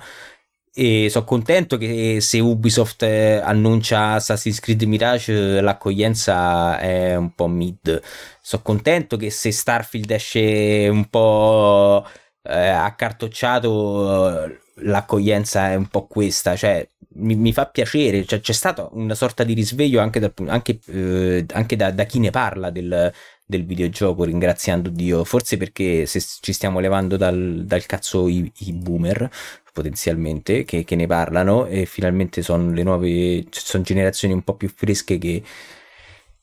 [0.75, 7.47] e sono contento che se Ubisoft eh, annuncia Assassin's Creed Mirage l'accoglienza è un po'
[7.47, 8.01] mid.
[8.41, 12.05] Sono contento che se Starfield esce un po'
[12.43, 16.55] eh, accartocciato l'accoglienza è un po' questa.
[16.55, 18.25] Cioè, mi, mi fa piacere.
[18.25, 22.19] Cioè, c'è stata una sorta di risveglio anche, dal, anche, eh, anche da, da, chi
[22.19, 23.11] ne parla del,
[23.45, 25.23] del videogioco, ringraziando Dio.
[25.23, 29.29] Forse perché se ci stiamo levando dal, dal cazzo i, i boomer,
[29.73, 34.69] potenzialmente che, che, ne parlano e finalmente sono le nuove sono generazioni un po' più
[34.69, 35.43] fresche che,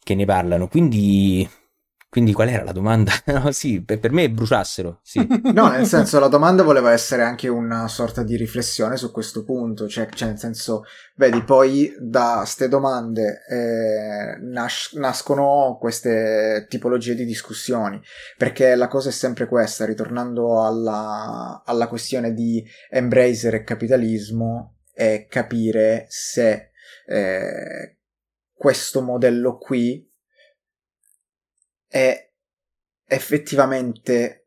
[0.03, 0.69] che ne parlano.
[0.69, 1.49] Quindi
[2.11, 3.13] quindi qual era la domanda?
[3.27, 5.25] no, sì, per, me bruciassero, sì.
[5.55, 9.87] no, nel senso la domanda voleva essere anche una sorta di riflessione su questo punto,
[9.87, 10.83] cioè, cioè nel senso,
[11.15, 18.03] vedi, poi da ste domande eh, nas- nascono queste tipologie di discussioni,
[18.37, 25.27] perché la cosa è sempre questa, ritornando alla, alla questione di embracer e capitalismo, è
[25.29, 26.73] capire se
[27.07, 27.99] eh,
[28.53, 30.10] questo modello qui
[31.91, 32.31] è
[33.05, 34.47] effettivamente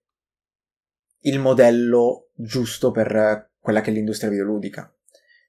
[1.25, 4.89] il modello giusto per quella che è l'industria videoludica.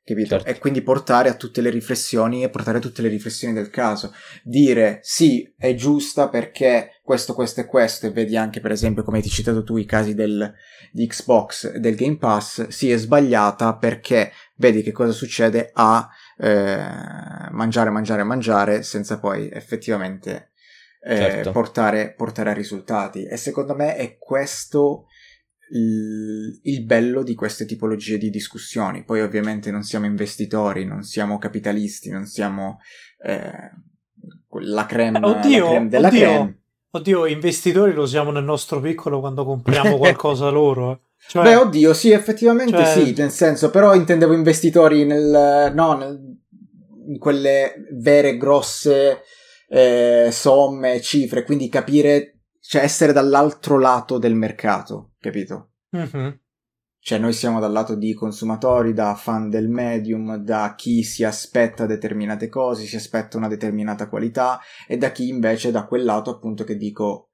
[0.05, 0.37] Capito?
[0.37, 0.51] Certo.
[0.51, 4.13] E quindi portare a tutte le riflessioni e portare a tutte le riflessioni del caso.
[4.43, 9.19] Dire sì, è giusta perché questo, questo e questo, e vedi anche per esempio come
[9.19, 10.53] hai citato tu i casi del,
[10.93, 16.07] di Xbox e del Game Pass, sì, è sbagliata perché vedi che cosa succede a
[16.37, 16.77] eh,
[17.51, 20.51] mangiare, mangiare, mangiare senza poi effettivamente
[21.07, 21.53] eh, certo.
[21.53, 23.25] portare, portare, a risultati.
[23.25, 25.07] E secondo me è questo
[25.73, 29.05] il, il, bello di queste tipologie di discussioni.
[29.05, 32.79] Poi ovviamente non siamo investitori, non siamo capitalisti, non siamo
[33.23, 33.71] eh,
[34.61, 36.59] la creme, oddio, la creme della oddio, creme.
[36.91, 40.93] Oddio, investitori lo siamo nel nostro piccolo quando compriamo qualcosa loro.
[40.93, 40.99] Eh.
[41.27, 42.87] Cioè, Beh, oddio, sì, effettivamente cioè...
[42.87, 46.39] sì, nel senso, però intendevo investitori nel, no, nel,
[47.09, 49.23] in quelle vere grosse
[49.69, 55.73] eh, somme, cifre, quindi capire, cioè essere dall'altro lato del mercato, capito?
[55.97, 56.31] Mm-hmm.
[56.99, 61.85] Cioè noi siamo dal lato di consumatori, da fan del medium, da chi si aspetta
[61.85, 66.65] determinate cose, si aspetta una determinata qualità e da chi invece da quel lato appunto
[66.65, 67.29] che dico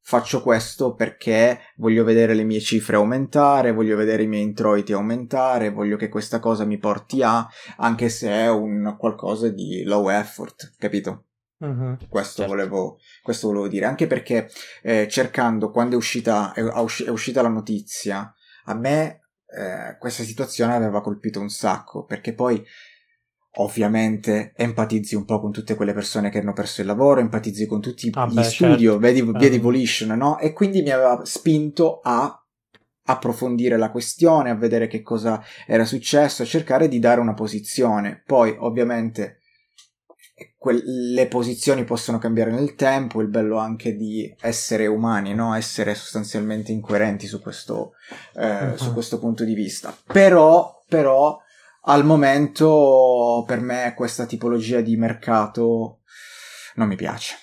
[0.00, 5.72] faccio questo perché voglio vedere le mie cifre aumentare, voglio vedere i miei introiti aumentare,
[5.72, 7.44] voglio che questa cosa mi porti a,
[7.78, 11.25] anche se è un qualcosa di low effort, capito?
[11.58, 12.54] Uh-huh, questo, certo.
[12.54, 14.48] volevo, questo, volevo, dire, anche perché
[14.82, 18.32] eh, cercando quando è uscita, è, è uscita la notizia,
[18.64, 22.62] a me eh, questa situazione aveva colpito un sacco, perché poi
[23.58, 27.80] ovviamente empatizzi un po' con tutte quelle persone che hanno perso il lavoro, empatizzi con
[27.80, 28.98] tutti ah, gli beh, studio, certo.
[28.98, 30.38] vedi via di Volition, no?
[30.38, 32.38] E quindi mi aveva spinto a
[33.08, 38.22] approfondire la questione, a vedere che cosa era successo, a cercare di dare una posizione.
[38.26, 39.40] Poi, ovviamente,
[40.58, 45.54] que- le posizioni possono cambiare nel tempo, il bello anche di essere umani, no?
[45.54, 47.92] essere sostanzialmente incoerenti su questo,
[48.34, 48.76] eh, uh-huh.
[48.76, 49.96] su questo punto di vista.
[50.12, 51.38] Però, però,
[51.88, 56.00] al momento per me questa tipologia di mercato
[56.74, 57.36] non mi piace.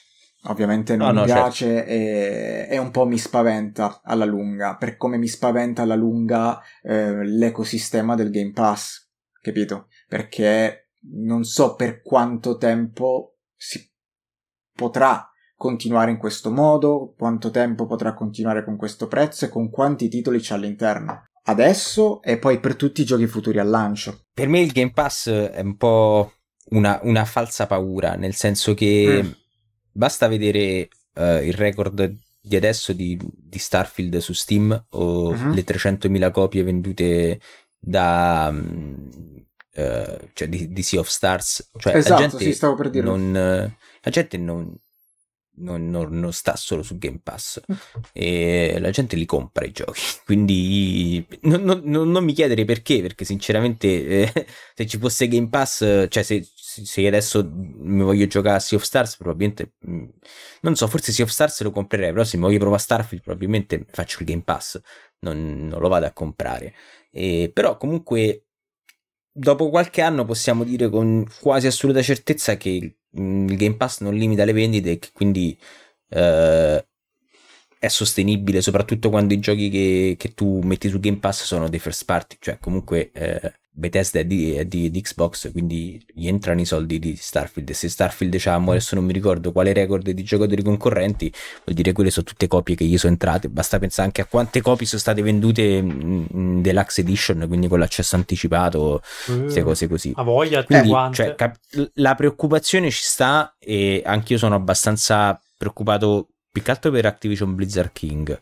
[0.48, 1.90] Ovviamente non no, mi no, piace certo.
[1.90, 7.24] e, e, un po' mi spaventa alla lunga, per come mi spaventa alla lunga eh,
[7.24, 9.10] l'ecosistema del Game Pass,
[9.42, 9.88] capito?
[10.10, 13.92] Perché non so per quanto tempo si
[14.74, 20.10] potrà continuare in questo modo, quanto tempo potrà continuare con questo prezzo e con quanti
[20.10, 21.30] titoli c'è all'interno.
[21.46, 24.26] Adesso e poi per tutti i giochi futuri al lancio.
[24.34, 26.34] Per me il Game Pass è un po'
[26.70, 29.32] una, una falsa paura, nel senso che mm.
[29.92, 35.54] basta vedere uh, il record di adesso di, di, Starfield su Steam o uh-huh.
[35.54, 37.40] le 300.000 copie vendute
[37.80, 39.10] da, um,
[39.76, 41.70] uh, cioè di, di, Sea of Stars.
[41.78, 43.06] Cioè, esatto, la gente sì, stavo per dire.
[43.06, 44.76] Non, la gente non,
[45.56, 47.62] non, non, non, sta solo su Game Pass
[48.14, 50.02] e la gente li compra i giochi.
[50.26, 56.24] Quindi non, non mi chiedere perché, perché sinceramente eh, se ci fosse Game Pass, cioè
[56.24, 60.06] se, se adesso mi voglio giocare a Sea of Stars, probabilmente mm,
[60.62, 63.86] non so, forse Sea of Stars lo comprerei, però se mi voglio provare Starfield, probabilmente
[63.90, 64.80] faccio il Game Pass,
[65.20, 66.74] non, lo vado a comprare.
[67.12, 68.46] E, però comunque
[69.34, 74.02] dopo qualche anno possiamo dire con quasi assoluta certezza che il, mm, il Game Pass
[74.02, 75.58] non limita le vendite e che quindi
[76.10, 76.88] eh,
[77.84, 81.80] è sostenibile soprattutto quando i giochi che, che, tu metti su Game Pass sono dei
[81.80, 86.62] first party, cioè comunque eh, Bethesda è di, è di, di, Xbox, quindi gli entrano
[86.62, 87.70] i soldi di Starfield.
[87.70, 91.30] E se Starfield diciamo, adesso non mi ricordo quale record di giocatori concorrenti,
[91.66, 93.50] vuol dire quelle sono tutte copie che gli sono entrate.
[93.50, 98.16] Basta pensare anche a quante copie sono state vendute in Deluxe Edition, quindi con l'accesso
[98.16, 100.14] anticipato, queste uh, cose così.
[100.16, 101.60] A voglia, quindi, cioè, cap-
[101.96, 107.92] la preoccupazione ci sta e anch'io sono abbastanza preoccupato più che altro per Activision Blizzard
[107.92, 108.40] King.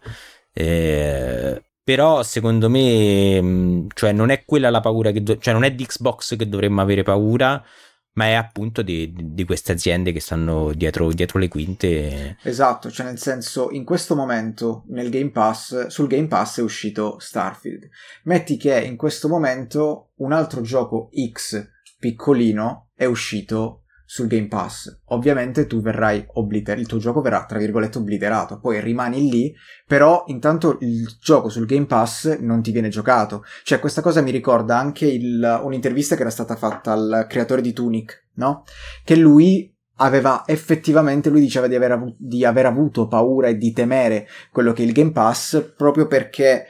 [0.51, 5.63] Eh, però secondo me, mm, cioè non è quella la paura che, do- cioè non
[5.63, 7.63] è di Xbox che dovremmo avere paura,
[8.13, 12.35] ma è appunto di, di queste aziende che stanno dietro, dietro, le quinte.
[12.43, 17.17] Esatto, cioè nel senso, in questo momento nel Game Pass, sul Game Pass è uscito
[17.17, 17.87] Starfield.
[18.23, 21.65] Metti che in questo momento un altro gioco X
[21.97, 23.80] piccolino è uscito
[24.11, 25.03] sul Game Pass.
[25.05, 29.55] Ovviamente tu verrai obliterato, il tuo gioco verrà tra virgolette obliterato, poi rimani lì,
[29.87, 33.45] però intanto il gioco sul Game Pass non ti viene giocato.
[33.63, 37.71] Cioè questa cosa mi ricorda anche il, un'intervista che era stata fatta al creatore di
[37.71, 38.65] Tunic, no?
[39.05, 43.71] Che lui aveva effettivamente, lui diceva di aver, avu- di aver avuto paura e di
[43.71, 46.65] temere quello che è il Game Pass proprio perché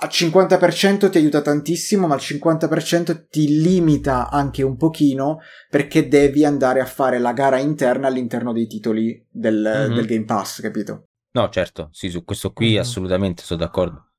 [0.00, 6.44] al 50% ti aiuta tantissimo, ma al 50% ti limita anche un pochino perché devi
[6.44, 9.94] andare a fare la gara interna all'interno dei titoli del, mm-hmm.
[9.94, 11.08] del Game Pass, capito?
[11.32, 12.80] No, certo, sì, su questo qui mm-hmm.
[12.80, 14.12] assolutamente sono d'accordo.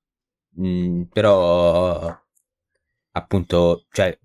[0.59, 2.13] Mm, però
[3.11, 4.17] appunto, cioè,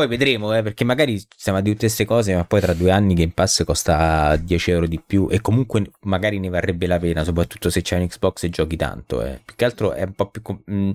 [0.00, 2.90] poi vedremo, eh, perché magari stiamo a dire tutte queste cose, ma poi tra due
[2.90, 7.22] anni Game Pass costa 10 euro di più e comunque magari ne varrebbe la pena,
[7.22, 9.22] soprattutto se c'è un Xbox e giochi tanto.
[9.22, 9.40] Eh.
[9.44, 10.40] Più che altro è un po' più...
[10.40, 10.90] Com- mm,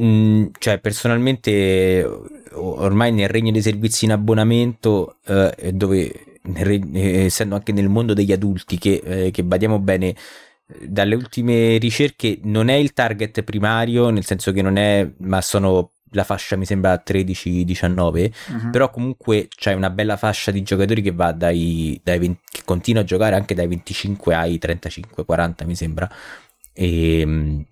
[0.00, 2.08] mm, cioè, personalmente,
[2.52, 8.32] ormai nel regno dei servizi in abbonamento, eh, dove eh, essendo anche nel mondo degli
[8.32, 10.14] adulti, che, eh, che badiamo bene,
[10.86, 15.90] dalle ultime ricerche non è il target primario, nel senso che non è, ma sono
[16.10, 18.70] la fascia mi sembra 13-19, uh-huh.
[18.70, 23.02] però comunque c'è una bella fascia di giocatori che va dai, dai 20, che continua
[23.02, 26.10] a giocare anche dai 25 ai 35-40 mi sembra.
[26.72, 27.64] E ehm,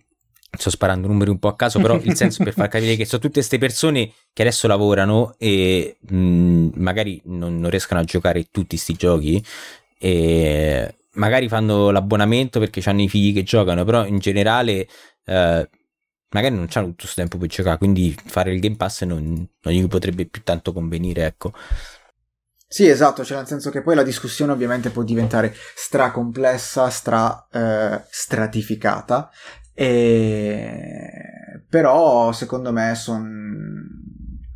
[0.50, 3.20] sto sparando numeri un po' a caso, però il senso per far capire che sono
[3.20, 8.68] tutte queste persone che adesso lavorano e mh, magari non, non, riescono a giocare tutti
[8.68, 9.42] questi giochi
[9.98, 14.88] e magari fanno l'abbonamento perché hanno i figli che giocano, però in generale
[15.24, 15.68] eh,
[16.30, 19.24] magari non c'hanno tutto questo tempo per giocare, quindi fare il Game Pass non,
[19.60, 21.52] non gli potrebbe più tanto convenire, ecco.
[22.70, 27.48] Sì, esatto, cioè nel senso che poi la discussione ovviamente può diventare stra complessa, stra
[27.50, 29.30] eh, stratificata,
[29.72, 31.62] e...
[31.66, 33.26] però secondo me sono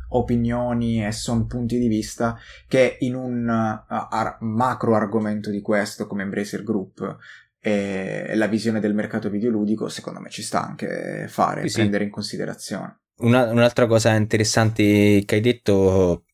[0.09, 2.37] opinioni e sono punti di vista
[2.67, 7.17] che in un ar- macro argomento di questo come Embracer Group
[7.65, 12.09] e la visione del mercato videoludico secondo me ci sta anche fare, sì, prendere in
[12.09, 13.03] considerazione.
[13.19, 16.25] Una, un'altra cosa interessante che hai detto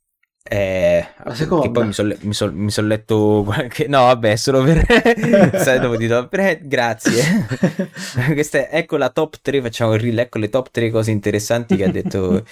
[0.42, 1.66] è la seconda.
[1.66, 4.84] che poi mi sono son, son letto qualche no vabbè solo per
[5.80, 7.46] dopo di top grazie
[8.34, 11.76] questa è, ecco la top 3 facciamo il reel ecco le top 3 cose interessanti
[11.76, 12.44] che ha detto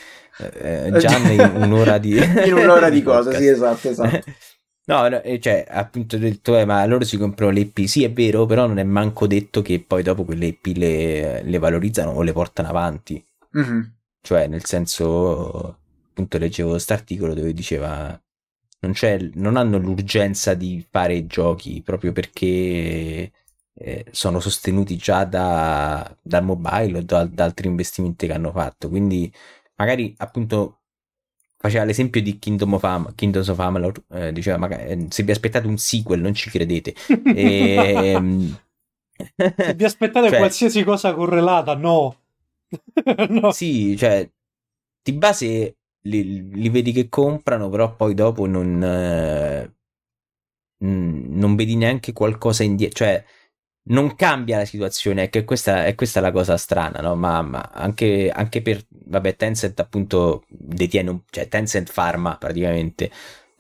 [0.60, 4.32] eh, Gian in un'ora di in un'ora di cosa sì esatto esatto
[4.88, 8.06] No, no, eh, cioè, appunto ho detto, eh, ma loro si comprano le IP, sì
[8.06, 12.12] è vero, però non è manco detto che poi dopo quelle IP le, le valorizzano
[12.12, 13.22] o le portano avanti.
[13.58, 13.82] Mm-hmm.
[14.22, 15.80] Cioè, nel senso,
[16.10, 18.18] appunto leggevo questo articolo dove diceva
[18.80, 18.94] non,
[19.36, 23.32] non, hanno l'urgenza di fare giochi proprio perché
[23.74, 28.90] eh, sono sostenuti già da, dal mobile o da, da altri investimenti che hanno fatto.
[28.90, 29.32] Quindi
[29.76, 30.82] magari appunto
[31.58, 35.32] faceva l'esempio di Kingdom of, Am- Kingdoms of Amalur, eh, diceva magari, eh, se vi
[35.32, 36.94] aspettate un sequel non ci credete.
[37.36, 38.60] e, ehm,
[39.38, 42.16] se vi aspettate cioè, qualsiasi cosa correlata, no.
[43.30, 43.52] no.
[43.52, 44.30] Sì, cioè,
[45.02, 49.74] di base li, li, vedi che comprano, però poi dopo non, eh,
[50.80, 53.24] non vedi neanche qualcosa indietro, cioè
[53.90, 57.16] non cambia la situazione, è che questa è questa la cosa strana, no?
[57.16, 63.10] Ma, ma anche, anche, per, vabbè, Tencent appunto detiene, un, cioè Tencent farma praticamente,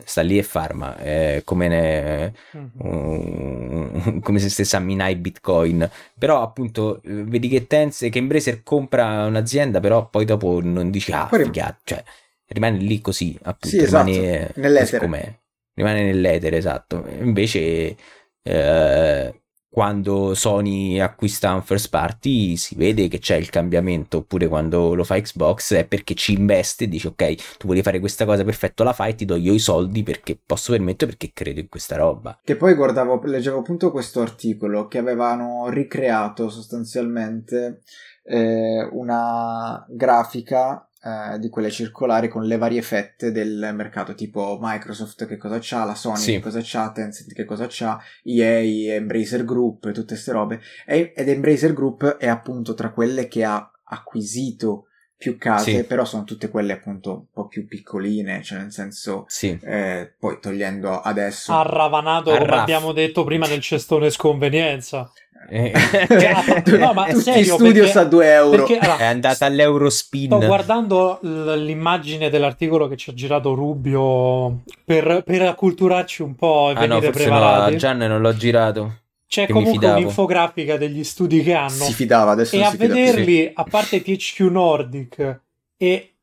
[0.03, 6.41] sta lì e farma, eh, come, ne, uh, come se stesse a minare bitcoin, però
[6.41, 11.77] appunto vedi che Tencent, che Embracer compra un'azienda, però poi dopo non dice ah, figata,
[11.83, 12.03] cioè
[12.47, 14.09] rimane lì così, appunto, sì, esatto.
[14.09, 15.39] rimane nell'etere.
[15.73, 17.05] Rimane nell'etere, esatto.
[17.19, 17.95] Invece...
[18.41, 24.95] Eh, quando Sony acquista un first party si vede che c'è il cambiamento, oppure quando
[24.95, 28.43] lo fa Xbox è perché ci investe e dice ok, tu vuoi fare questa cosa,
[28.43, 31.95] perfetto, la fai, ti do io i soldi perché posso permettere perché credo in questa
[31.95, 32.39] roba.
[32.43, 37.81] Che poi guardavo, leggevo appunto questo articolo che avevano ricreato sostanzialmente
[38.23, 45.25] eh, una grafica eh, di quelle circolari con le varie fette del mercato, tipo Microsoft
[45.25, 46.31] che cosa c'ha, la Sony sì.
[46.33, 50.59] che cosa c'ha, Tencent che cosa c'ha, EA, Embracer Group, tutte queste robe.
[50.85, 54.87] E, ed Embracer Group è appunto tra quelle che ha acquisito
[55.17, 55.83] più case, sì.
[55.83, 59.57] però sono tutte quelle appunto un po' più piccoline, cioè nel senso, sì.
[59.63, 61.53] eh, poi togliendo adesso...
[61.53, 65.11] Ha ravanato, come abbiamo detto prima, del cestone sconvenienza.
[65.49, 65.71] Eh.
[66.77, 68.63] no, ma Tutti serio, studios a 2 euro.
[68.63, 70.25] Perché, allora, è andata all'Eurospin.
[70.27, 76.73] Sto guardando l'immagine dell'articolo che ci ha girato Rubio per, per acculturarci un po' e
[76.73, 77.71] ah, venire no, preparati.
[77.71, 78.99] No, Gian non l'ho girato.
[79.27, 81.69] C'è comunque un'infografica degli studi che hanno.
[81.69, 82.55] Si fidava adesso.
[82.55, 83.51] E a vederli, sì.
[83.53, 85.39] a parte THQ Nordic
[85.75, 86.13] e,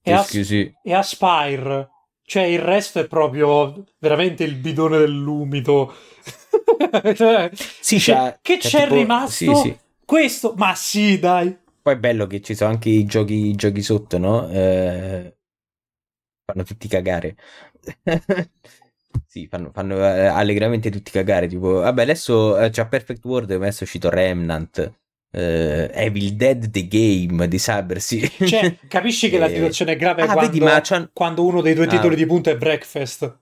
[0.00, 0.72] e, As- sì.
[0.82, 1.88] e Aspire,
[2.24, 6.11] cioè il resto è proprio veramente il bidone dell'umido cioè,
[7.80, 9.54] sì, c'è, che c'è, c'è tipo, rimasto?
[9.54, 9.78] Sì, sì.
[10.04, 11.56] Questo, ma sì, dai.
[11.80, 14.48] Poi è bello che ci sono anche i giochi, i giochi sotto, no?
[14.48, 15.36] Eh,
[16.44, 17.36] fanno tutti cagare.
[19.26, 21.46] sì, fanno, fanno eh, allegramente tutti cagare.
[21.46, 24.92] Tipo, vabbè, adesso eh, c'è Perfect World, adesso è uscito Remnant.
[25.34, 28.20] Uh, Evil Dead The Game di Cyber sì.
[28.20, 32.12] Cioè, capisci che la situazione è grave ah, quando, vedi, quando, uno dei due titoli
[32.12, 32.16] ah.
[32.18, 33.40] di punta è Breakfast.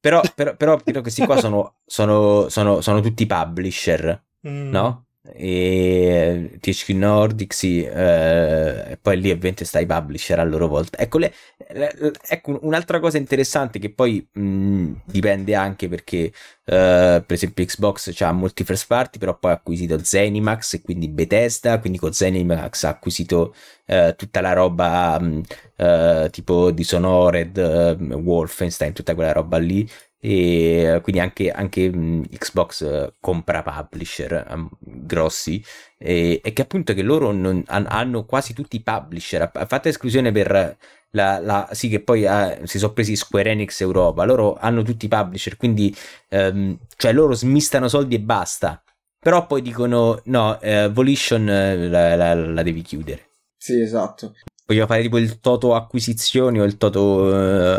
[0.02, 4.70] Però, però, però, questi qua sono, sono, sono, sono tutti publisher, mm.
[4.70, 5.04] no?
[5.22, 10.96] E THQ Nordic, sì, eh, poi lì ovviamente i publisher a loro volta.
[10.98, 11.34] Ecco, le,
[11.72, 11.92] le,
[12.26, 16.32] ecco un'altra cosa interessante che poi mh, dipende anche perché, eh,
[16.64, 21.78] per esempio, Xbox ha molti first party, però poi ha acquisito Zenimax e quindi Bethesda,
[21.80, 23.54] quindi con Zenimax ha acquisito
[23.84, 25.42] eh, tutta la roba mh,
[25.76, 29.86] eh, tipo Dishonored, eh, Wolfenstein, tutta quella roba lì
[30.22, 35.64] e quindi anche, anche Xbox compra publisher um, grossi
[35.96, 39.50] e, e, che appunto che loro non, hanno quasi tutti i publisher.
[39.66, 40.76] Fatta esclusione per
[41.12, 44.24] la, la sì che poi uh, si sono presi Square Enix Europa.
[44.24, 45.94] Loro hanno tutti i publisher quindi
[46.28, 48.82] um, cioè loro smistano soldi e basta.
[49.18, 53.28] Però poi dicono no uh, Volition uh, la, la, la, devi chiudere.
[53.56, 54.34] Sì esatto.
[54.66, 57.24] Voglio fare tipo il toto acquisizioni o il toto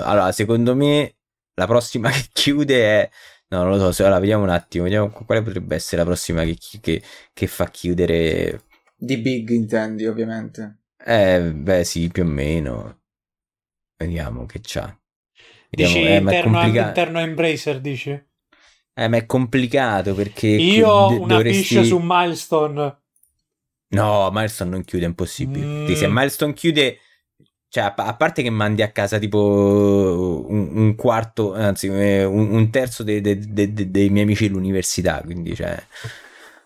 [0.04, 1.16] allora secondo me
[1.56, 3.10] la prossima che chiude è...
[3.50, 6.44] No, non lo so, se ora vediamo un attimo, vediamo quale potrebbe essere la prossima
[6.44, 8.64] che, che, che fa chiudere...
[8.96, 10.84] Di Big intendi, ovviamente.
[11.04, 13.02] Eh, beh, sì, più o meno.
[13.98, 14.98] Vediamo che c'ha.
[15.70, 16.88] Vediamo, dici eh, interno, complica...
[16.88, 18.26] interno Embracer, dici?
[18.94, 20.48] Eh, ma è complicato perché...
[20.48, 21.64] Io ho d- una dovresti...
[21.64, 23.00] fish su Milestone.
[23.90, 25.66] No, Milestone non chiude, è impossibile.
[25.66, 25.94] Mm.
[25.94, 27.00] Se Milestone chiude
[27.72, 32.52] cioè, a, a, parte che mandi a casa tipo un, un quarto, anzi eh, un,
[32.52, 35.82] un terzo dei, dei, dei, dei, miei amici dell'università, quindi cioè,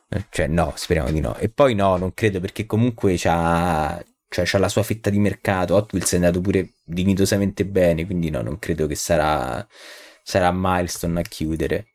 [0.10, 1.36] eh, cioè, no, speriamo di no.
[1.36, 5.76] E poi no, non credo perché comunque c'ha, cioè, c'ha la sua fetta di mercato.
[5.76, 9.64] Hot Wheels è andato pure dignitosamente bene, quindi no, non credo che sarà,
[10.24, 11.86] sarà Milestone a chiudere.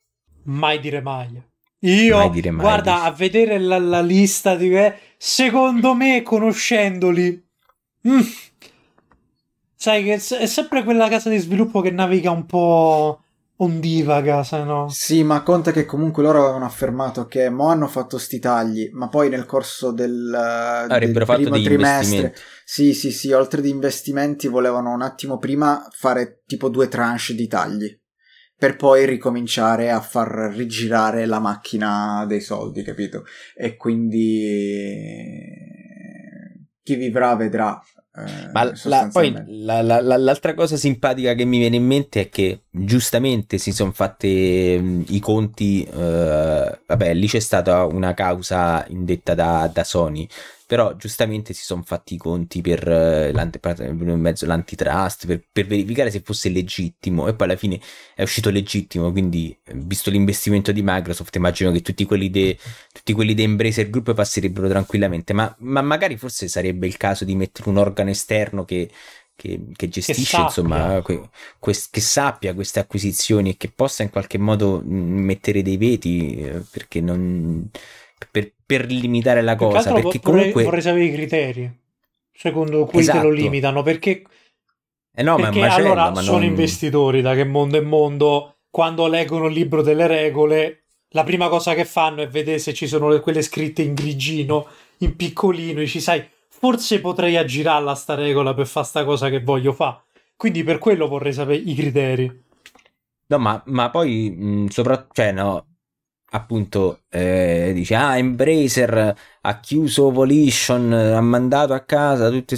[0.45, 1.43] Mai dire mai.
[1.81, 3.07] Io, mai dire mai, guarda, dici.
[3.07, 4.71] a vedere la, la lista di...
[5.17, 7.49] Secondo me, conoscendoli...
[8.07, 8.21] Mm
[9.83, 13.23] Sai che è sempre quella casa di sviluppo che naviga un po'.
[13.57, 14.91] ondivaga, se no.
[14.91, 19.09] Sì, ma conta che comunque loro avevano affermato che mo hanno fatto sti tagli, ma
[19.09, 25.01] poi nel corso del, del primo trimestre, sì, sì, sì, oltre ad investimenti volevano un
[25.01, 27.99] attimo prima fare tipo due tranche di tagli
[28.55, 33.25] per poi ricominciare a far rigirare la macchina dei soldi, capito?
[33.57, 34.45] E quindi
[36.83, 37.81] chi vivrà vedrà.
[38.27, 42.29] Eh, Ma la, poi la, la, l'altra cosa simpatica che mi viene in mente è
[42.29, 48.85] che giustamente si sono fatte mh, i conti, eh, vabbè lì c'è stata una causa
[48.89, 50.27] indetta da, da Sony
[50.71, 56.13] però giustamente si sono fatti i conti per, eh, in mezzo all'antitrust, per, per, verificare
[56.13, 57.27] se fosse legittimo.
[57.27, 57.81] E poi alla fine
[58.15, 64.15] è uscito legittimo, quindi visto l'investimento di Microsoft immagino che tutti quelli di Embracer Group
[64.15, 68.89] passerebbero tranquillamente, ma, ma, magari forse sarebbe il caso di mettere un organo esterno che,
[69.35, 74.11] che, che gestisce, che insomma, que, que, che sappia queste acquisizioni e che possa in
[74.11, 77.69] qualche modo mettere dei veti, eh, perché non
[78.31, 79.93] per, per limitare la cosa.
[79.93, 80.65] Perché vorrei, comunque...
[80.65, 81.79] vorrei sapere i criteri
[82.41, 83.19] secondo cui esatto.
[83.19, 83.45] te lo esatto.
[83.45, 83.83] limitano.
[83.83, 84.23] Perché,
[85.15, 86.47] eh no, perché ma allora sono non...
[86.47, 88.55] investitori da che mondo è mondo.
[88.71, 92.87] Quando leggono il libro delle regole, la prima cosa che fanno è vedere se ci
[92.87, 94.69] sono quelle scritte in grigino,
[94.99, 99.41] in piccolino, e ci sai, forse potrei aggirarla sta regola per fare sta cosa che
[99.41, 100.03] voglio fare.
[100.37, 102.43] Quindi per quello vorrei sapere i criteri.
[103.27, 105.67] No, ma, ma poi, soprattutto, cioè, no,
[106.31, 112.57] appunto eh, dice ah Embracer ha chiuso Volition ha mandato a casa tutte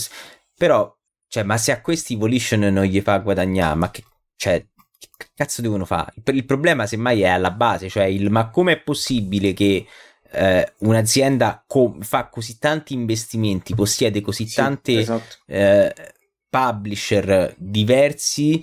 [0.57, 0.95] però
[1.29, 4.05] cioè ma se a questi Volition non gli fa guadagnare ma che
[4.37, 4.65] cioè
[5.17, 8.73] che cazzo devono fare il, il problema semmai è alla base cioè il ma come
[8.73, 9.87] è possibile che
[10.33, 15.37] eh, un'azienda co- fa così tanti investimenti possiede così sì, tante esatto.
[15.47, 15.95] eh,
[16.49, 18.63] publisher diversi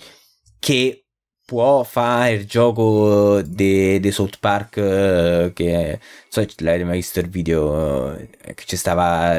[0.59, 1.05] che
[1.49, 8.11] può fare il gioco di South Park uh, che so l'hai mai visto il video
[8.13, 9.33] uh, che c'è stava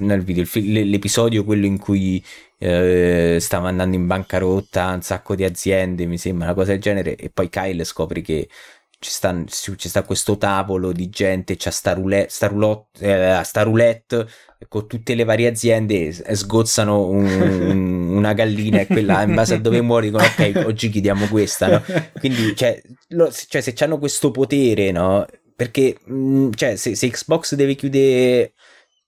[0.00, 2.22] nel video l'episodio quello in cui
[2.58, 7.16] uh, stava andando in bancarotta un sacco di aziende mi sembra una cosa del genere
[7.16, 8.46] e poi Kyle scopre che
[9.00, 12.48] ci sta, ci sta questo tavolo di gente, c'è sta roulette, sta
[13.62, 14.26] roulette,
[14.58, 19.54] eh, con tutte le varie aziende sgozzano un, un, una gallina e quella in base
[19.54, 21.84] a dove muori dicono ok oggi chiediamo questa no?
[22.18, 22.80] quindi cioè,
[23.10, 25.24] lo, cioè, se hanno questo potere no
[25.54, 28.54] perché mh, mm, cioè, se, se, Xbox deve chiudere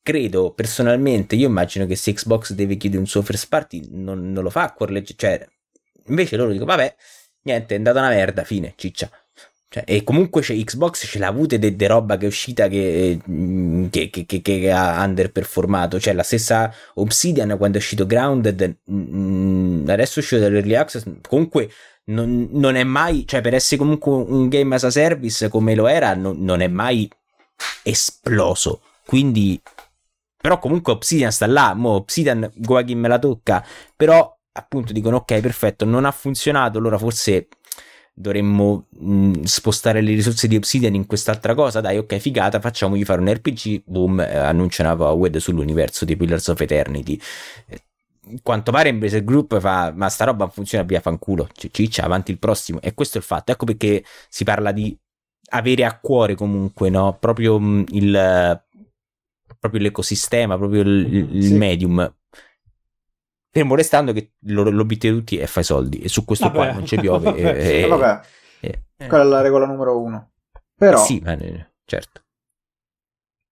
[0.03, 4.45] credo personalmente io immagino che se Xbox deve chiudere un suo first party non, non
[4.45, 5.45] lo fa a cuor legge cioè
[6.07, 6.95] invece loro dicono vabbè
[7.43, 9.11] niente è andata una merda fine ciccia
[9.73, 13.21] cioè, e comunque c'è Xbox ce l'ha avute de, de roba che è uscita che,
[13.31, 16.01] mm, che, che, che, ha underperformato.
[16.01, 21.05] Cioè, la stessa Obsidian quando è uscito Grounded, mh, mm, adesso è uscito dall'early access.
[21.29, 21.71] Comunque
[22.07, 25.87] non, non, è mai, cioè, per essere comunque un game as a service come lo
[25.87, 27.09] era, non, non è mai
[27.85, 28.81] esploso.
[29.07, 29.61] Quindi,
[30.37, 31.75] però, comunque Obsidian sta là.
[31.75, 33.64] Mo Obsidian, Goagin me la tocca.
[33.95, 36.79] Però, appunto, dicono: Ok, perfetto, non ha funzionato.
[36.79, 37.47] Allora forse
[38.13, 43.21] dovremmo mh, spostare le risorse di Obsidian in quest'altra cosa, dai ok figata, facciamogli fare
[43.21, 47.19] un RPG, boom, eh, annuncia una Powered sull'universo di Pillars of Eternity.
[47.67, 47.83] Eh,
[48.43, 52.81] quanto pare Embracer Group fa, ma sta roba funziona via fanculo, ciccia, avanti il prossimo,
[52.81, 54.97] e questo è il fatto, ecco perché si parla di
[55.53, 58.63] avere a cuore comunque, no, proprio mh, il...
[59.59, 61.55] proprio l'ecosistema, proprio il, il sì.
[61.55, 62.15] medium,
[63.53, 66.57] Fermo restando che l'obiettivo di tutti è fare soldi e su questo vabbè.
[66.57, 67.34] qua non ci piove.
[67.36, 68.20] e, e, vabbè,
[68.61, 69.07] e, eh.
[69.07, 70.30] quella è la regola numero uno.
[70.76, 71.03] Però...
[71.03, 71.36] Sì, ma,
[71.84, 72.22] certo.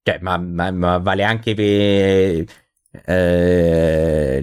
[0.02, 2.46] Cioè, ma, ma, ma vale anche per
[3.04, 4.40] eh,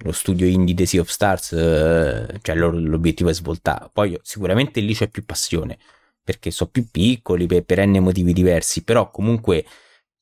[0.00, 3.90] lo studio indie The Sea of Stars, eh, cioè l'obiettivo è svoltare.
[3.92, 5.78] Poi sicuramente lì c'è più passione,
[6.22, 9.64] perché sono più piccoli per, per n motivi diversi, però comunque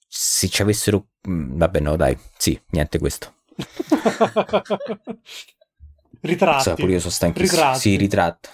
[0.06, 1.08] se ci avessero...
[1.28, 3.34] Mm, vabbè no dai, sì, niente questo.
[6.20, 6.62] ritratti.
[6.62, 7.60] So, pure io sono stanchissimo.
[7.60, 7.78] Ritratti.
[7.80, 8.48] Sì, ritratto.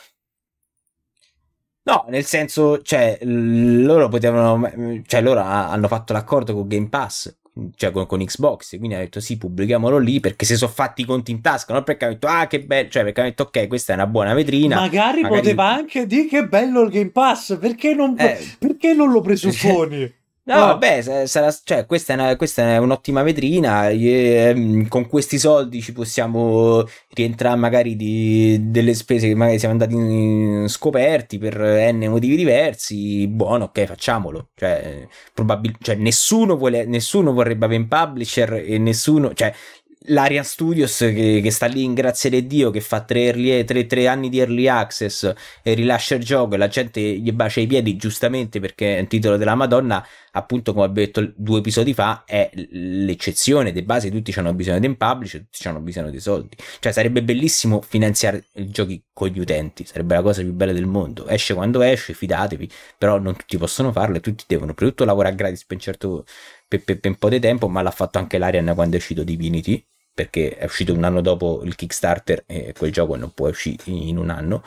[1.85, 7.37] No, nel senso, cioè, loro potevano, cioè, loro hanno fatto l'accordo con Game Pass,
[7.75, 11.05] cioè con, con Xbox, quindi hanno detto sì, pubblichiamolo lì perché si sono fatti i
[11.05, 13.67] conti in tasca, non perché hanno detto ah che bello, cioè perché hanno detto ok,
[13.67, 14.77] questa è una buona vetrina.
[14.77, 15.41] Magari, magari...
[15.41, 20.21] poteva anche dire che bello il Game Pass, perché non, eh, perché non lo presupponi?
[20.45, 20.67] No, oh.
[20.67, 23.89] vabbè, sarà, cioè, questa, è una, questa è un'ottima vetrina.
[23.91, 29.75] E, ehm, con questi soldi ci possiamo rientrare magari di, delle spese che magari siamo
[29.75, 31.57] andati in, scoperti per
[31.93, 33.29] n motivi diversi.
[33.29, 34.49] Buono, ok, facciamolo.
[34.57, 39.33] Cioè, probabil- cioè nessuno, vuole, nessuno vorrebbe avere un publisher e nessuno.
[39.35, 39.55] Cioè,
[40.07, 43.87] l'Arian Studios che, che, sta lì in grazia di Dio che fa tre, early, tre,
[43.87, 45.33] tre, anni di early access
[45.63, 49.07] e rilascia il gioco e la gente gli bacia i piedi giustamente perché è un
[49.07, 53.73] titolo della Madonna appunto come ho detto due episodi fa è l'eccezione.
[53.73, 56.57] Di base tutti hanno bisogno di un publisher tutti hanno bisogno di soldi.
[56.81, 60.87] Cioè sarebbe bellissimo finanziare i giochi con gli utenti sarebbe la cosa più bella del
[60.87, 61.29] mondo.
[61.29, 65.35] Esce quando esce fidatevi però non tutti possono farlo e tutti devono prima tutto lavorare
[65.35, 66.25] gratis per un certo
[66.67, 69.23] per, per, per un po' di tempo ma l'ha fatto anche l'Arian quando è uscito
[69.23, 69.85] Divinity
[70.15, 74.19] perché è uscito un anno dopo il Kickstarter e quel gioco non può uscire in
[74.19, 74.63] un anno.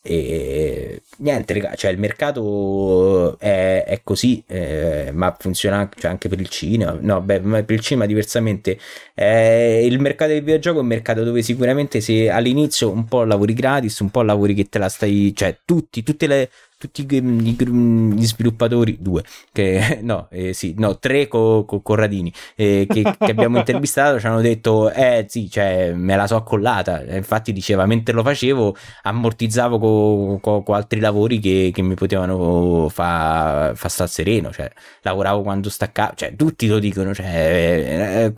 [0.00, 6.28] E niente, raga, cioè il mercato è, è così, eh, ma funziona anche, cioè anche
[6.28, 6.96] per il cinema.
[6.98, 8.78] No, beh, per il cinema diversamente.
[9.14, 13.52] Eh, il mercato del videogioco è un mercato dove sicuramente se all'inizio un po' lavori
[13.52, 18.98] gratis, un po' lavori che te la stai, cioè tutti, tutte le, tutti gli sviluppatori,
[19.00, 24.20] due, che, no, eh, sì, no, tre con co, Corradini, eh, che, che, abbiamo intervistato
[24.20, 28.76] ci hanno detto, eh sì, cioè, me la so collata, infatti diceva, mentre lo facevo
[29.02, 34.70] ammortizzavo con co, co altri lavori che, che mi potevano far fa stare sereno, cioè,
[35.02, 38.32] lavoravo quando staccavo, cioè, tutti lo dicono, cioè, eh, eh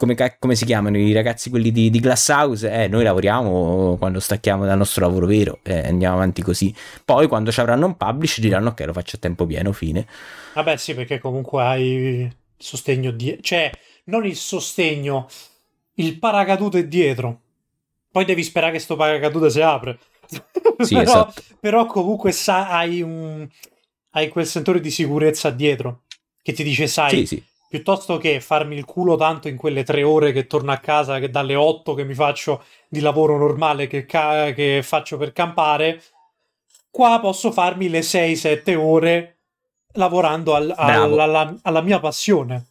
[0.00, 2.72] come, come, si chiamano i ragazzi quelli di, di Glass House?
[2.72, 6.74] Eh, noi lavoriamo quando stacchiamo dal nostro lavoro vero e eh, andiamo avanti così.
[7.04, 10.06] Poi quando ci avranno un publish diranno ok lo faccio a tempo pieno, fine.
[10.54, 13.70] Vabbè sì, perché comunque hai sostegno dietro, cioè
[14.04, 15.28] non il sostegno,
[15.96, 17.40] il paracadute è dietro.
[18.10, 19.98] Poi devi sperare che sto paracadute si apre.
[20.80, 21.42] Sì, però, esatto.
[21.60, 23.46] però comunque sa, hai, un,
[24.12, 26.04] hai quel sentore di sicurezza dietro
[26.40, 30.02] che ti dice sai, sì, sì piuttosto che farmi il culo tanto in quelle tre
[30.02, 34.06] ore che torno a casa, che dalle otto che mi faccio di lavoro normale che,
[34.06, 36.02] ca- che faccio per campare,
[36.90, 39.36] qua posso farmi le 6-7 ore
[39.92, 42.66] lavorando al, al, alla, alla, mia passione.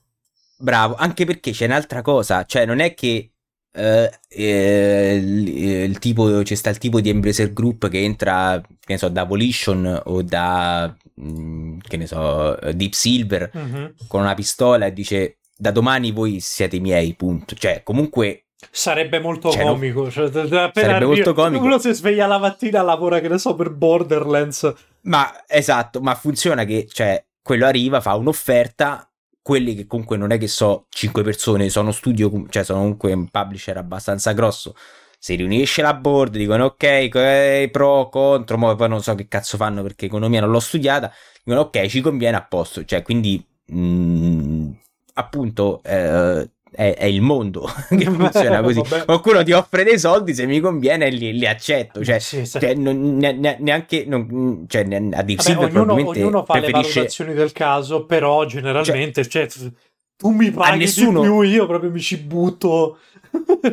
[0.58, 3.32] Bravo, anche perché c'è un'altra cosa, cioè non è che
[3.72, 8.94] eh, eh, il, il, tipo, c'è sta il tipo di Embracer Group che entra, che
[8.94, 13.94] ne so, da Volition o da Mm, che ne so, Deep Silver uh-huh.
[14.08, 17.56] con una pistola e dice da domani voi siete miei, punto.
[17.56, 20.04] Cioè, comunque Sarebbe molto cioè, comico.
[20.04, 21.64] No, cioè, sarebbe molto comico.
[21.64, 24.74] Uno si sveglia la mattina lavora, che ne so, per Borderlands.
[25.02, 29.09] Ma esatto, ma funziona che, cioè, quello arriva, fa un'offerta.
[29.42, 33.28] Quelli che comunque non è che so, 5 persone, sono studio, cioè sono comunque un
[33.30, 34.76] publisher abbastanza grosso.
[35.18, 39.58] Si riunisce la board, dicono ok, eh, pro, contro, ma poi non so che cazzo
[39.58, 41.12] fanno perché economia non l'ho studiata,
[41.44, 44.72] dicono ok, ci conviene a posto, cioè quindi mh, mm,
[45.16, 48.82] appunto eh, è, è, il mondo che funziona così.
[49.06, 52.60] Qualcuno ti offre dei soldi, se mi conviene li, li accetto, cioè, sì, sì.
[52.60, 56.88] cioè non, ne, neanche non, cioè, a Deep Silver ognuno, ognuno fa preferisce...
[56.88, 59.72] le valutazioni del caso, però generalmente cioè, cioè
[60.16, 61.22] tu mi paghi nessuno...
[61.22, 63.00] di più, io proprio mi ci butto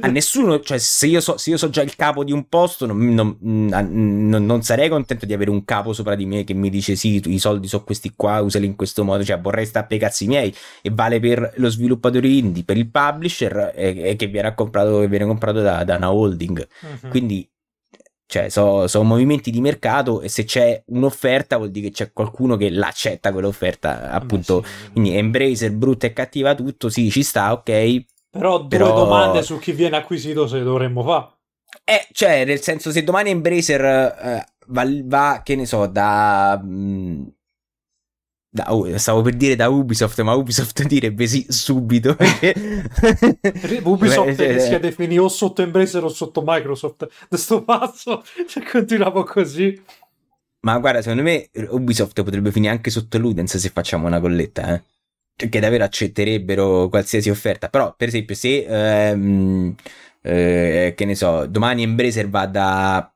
[0.00, 2.86] a nessuno, cioè se io, so, se io so già il capo di un posto,
[2.86, 6.70] non, non, non, non, sarei contento di avere un capo sopra di me che mi
[6.70, 9.96] dice sì, i soldi sono questi qua, usali in questo modo, cioè vorrei stare per
[9.96, 14.26] i cazzi miei e vale per lo sviluppatore indie, per il publisher e, e che
[14.26, 16.66] viene comprato, che viene comprato da, da una holding.
[16.82, 17.08] Uh-huh.
[17.08, 17.48] Quindi
[18.28, 22.56] cioè sono so movimenti di mercato e se c'è un'offerta vuol dire che c'è qualcuno
[22.56, 24.90] che l'accetta quell'offerta appunto sì.
[24.90, 28.04] quindi Embracer brutta e cattiva tutto sì ci sta ok
[28.36, 28.94] però due Però...
[28.94, 31.34] domande su chi viene acquisito se dovremmo fare.
[31.84, 36.60] Eh, cioè, nel senso, se domani Embracer eh, va, va, che ne so, da...
[36.62, 37.26] Mh, mm,
[38.48, 42.16] da, oh, stavo per dire da Ubisoft, ma Ubisoft direbbe sì subito.
[43.82, 47.06] Ubisoft Beh, si definì o sotto Embracer o sotto Microsoft.
[47.28, 49.78] Questo passo, se continuiamo così.
[50.60, 54.82] Ma guarda, secondo me Ubisoft potrebbe finire anche sotto Ludens se facciamo una colletta, eh
[55.36, 57.68] che davvero accetterebbero qualsiasi offerta.
[57.68, 59.74] Però, per esempio, se ehm,
[60.22, 63.14] eh, che ne so, domani Embracer va da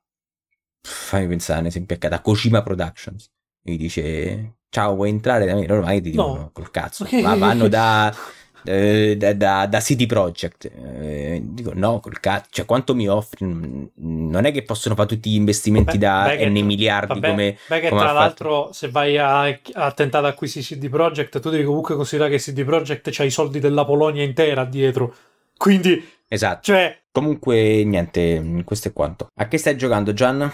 [0.83, 3.31] fammi pensare, un esempio da Kojima Productions
[3.63, 5.71] mi dice ciao, vuoi entrare da me?
[5.71, 6.51] Ormai ti dicono no.
[6.53, 8.15] col cazzo, ma vanno da
[8.65, 10.71] eh, da, da, da, City Project.
[10.73, 13.47] Eh, dico no, col cazzo, cioè quanto mi offri?
[13.95, 17.81] Non è che possono fare tutti gli investimenti beh, da N miliardi vabbè, come, beh,
[17.81, 18.73] che come tra l'altro fatto.
[18.73, 19.43] se vai a,
[19.73, 23.31] a tentare di acquisire CD Projekt, tu devi comunque considerare che CD Projekt c'ha i
[23.31, 25.15] soldi della Polonia intera dietro.
[25.57, 26.61] Quindi Esatto.
[26.63, 26.97] Cioè...
[27.11, 29.27] Comunque niente, questo è quanto.
[29.35, 30.51] A che stai giocando, Gian?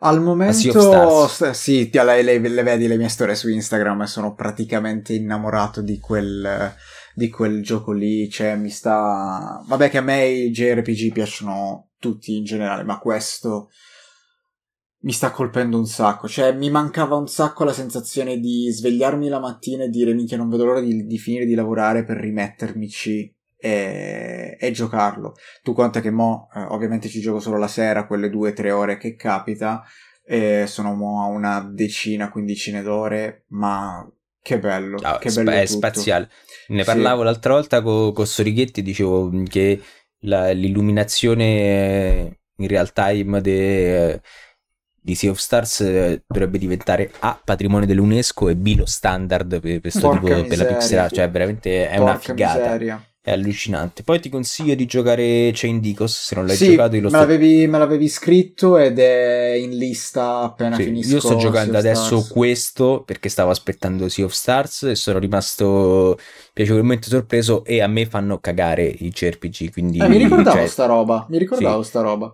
[0.00, 5.12] Al momento, sì, le, le, le, vedi le mie storie su Instagram e sono praticamente
[5.12, 6.74] innamorato di quel
[7.14, 9.62] di quel gioco lì, cioè mi sta...
[9.66, 13.70] Vabbè che a me i JRPG piacciono tutti in generale, ma questo
[15.04, 19.38] mi sta colpendo un sacco, cioè mi mancava un sacco la sensazione di svegliarmi la
[19.38, 24.56] mattina e dire minchia non vedo l'ora di, di finire di lavorare per rimettermici e,
[24.58, 25.34] e giocarlo.
[25.62, 28.70] Tu conta che mo, eh, ovviamente ci gioco solo la sera, quelle due o tre
[28.70, 29.82] ore che capita,
[30.24, 34.10] e sono mo a una decina, quindicina d'ore, ma
[34.40, 35.76] che bello, Ah, che spa- bello è tutto.
[35.76, 36.30] spaziale.
[36.68, 36.84] Ne Sì.
[36.84, 39.80] parlavo l'altra volta con, con Sorighetti, dicevo che
[40.20, 44.20] la- l'illuminazione in real time de-
[45.00, 49.80] di Sea of Stars eh, dovrebbe diventare A, patrimonio dell'UNESCO e B, lo standard per,
[49.80, 51.14] per, tipo, per la pixel art.
[51.14, 53.04] cioè veramente è una Porca figata, miseria.
[53.24, 54.02] È allucinante.
[54.04, 57.18] Poi ti consiglio di giocare Chain Dicos, se non l'hai Sì, giocato io lo me,
[57.18, 61.02] sto l'avevi, me l'avevi scritto ed è in lista appena Sì, finisco.
[61.06, 66.18] io sto giocando adesso questo perché stavo aspettando Sea of Stars e sono rimasto
[66.52, 70.86] piacevolmente sorpreso e a me fanno cagare i JRPG, quindi Eh, mi ricordavo cioè, sta
[70.86, 71.82] roba, mi ricordavo sì.
[71.82, 72.32] sta roba.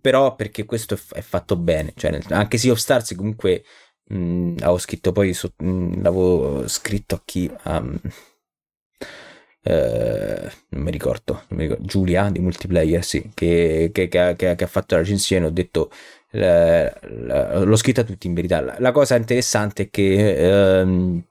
[0.00, 3.64] però perché questo è, fatto bene, cioè anche Sea of Stars comunque
[4.04, 7.82] mh, avevo scritto poi su- mh, l'avevo scritto a chi a,
[9.66, 14.34] eh, non mi ricordo, non mi ricordo, Giulia di multiplayer, sì, che, che- che ha-
[14.34, 15.90] che ha- fatto la recensione, ho detto
[16.30, 18.60] la- l'ho scritto a tutti in verità.
[18.60, 21.22] La, la cosa interessante è che ehm,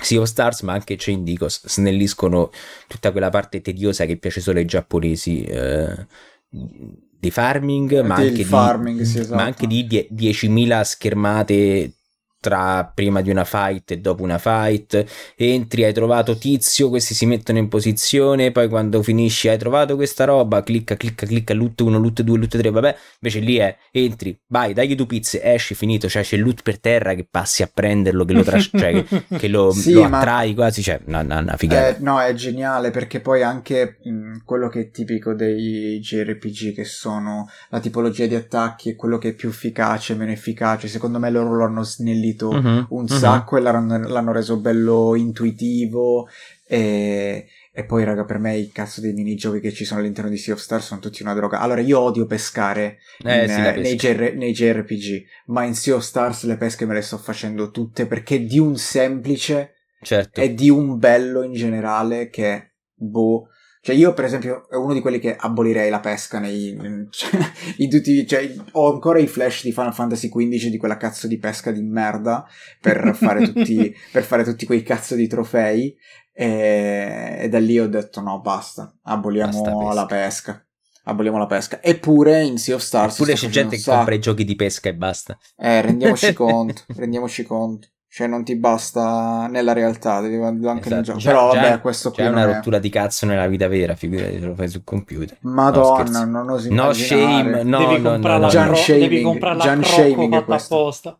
[0.00, 2.50] Sea of Stars, ma anche Chain Dicos snelliscono
[2.86, 6.06] tutta quella parte tediosa che piace solo ai giapponesi eh,
[6.50, 9.34] di farming, ma anche, farming, di, sì, esatto.
[9.36, 11.92] ma anche di die- 10.000 schermate
[12.40, 15.04] tra prima di una fight e dopo una fight.
[15.36, 20.24] Entri hai trovato tizio questi si mettono in posizione poi quando finisci hai trovato questa
[20.24, 22.96] roba clicca clicca clicca loot 1 loot 2 loot 3 vabbè.
[23.20, 26.08] Invece lì è entri vai dagli due pizze esci finito.
[26.08, 29.24] Cioè c'è il loot per terra che passi a prenderlo che lo, tras- cioè, che,
[29.36, 31.96] che lo, Sì, lo ma- attrai quasi cioè una, una, una figata.
[31.96, 36.84] Eh, no, è geniale perché poi anche mh, quello che è tipico dei JRPG, che
[36.84, 41.30] sono la tipologia di attacchi e quello che è più efficace, meno efficace, secondo me
[41.30, 43.06] loro lo hanno snellito Mhm, un mhm.
[43.06, 46.28] sacco e l'hanno, l'hanno reso bello intuitivo.
[46.66, 50.36] E, e poi, raga, per me i cazzo dei minigiochi che ci sono all'interno di
[50.36, 51.60] Sea of Stars sono tutti una droga.
[51.60, 53.94] Allora, io odio pescare Eh, in, sì, eh, nei.
[53.96, 58.06] JR nei JRPG, ma in Sea of Stars le pesche me le sto facendo tutte
[58.06, 63.48] perché di un semplice certo e di un bello in generale che boh
[63.88, 66.76] cioè io per esempio è uno di quelli che abolirei la pesca nei
[67.08, 67.30] cioè,
[67.78, 71.38] in tutti cioè ho ancora i flash di Final Fantasy XV di quella cazzo di
[71.38, 72.46] pesca di merda
[72.82, 75.96] per fare tutti per fare tutti quei cazzo di trofei
[76.34, 80.62] e, e da lì ho detto no basta aboliamo Basta la pesca
[81.04, 81.82] aboliamo la pesca.
[81.82, 84.94] Eppure in Sea of Stars Eppure c'è gente che compra i giochi di pesca e
[84.94, 85.38] basta.
[85.56, 91.02] Eh rendiamoci conto rendiamoci conto cioè non ti basta nella realtà devi anche nel Esatto.
[91.02, 93.68] gioco Già- però già- vabbè questo qui c'è una è- rottura di cazzo nella vita
[93.68, 96.24] vera figurati se lo fai sul computer Madonna, scherzo.
[96.24, 98.74] non osi no shame no devi no, comprare no, la, no, Gian no.
[98.76, 101.18] shaming, devi comprare la Gian shaming fatta apposta.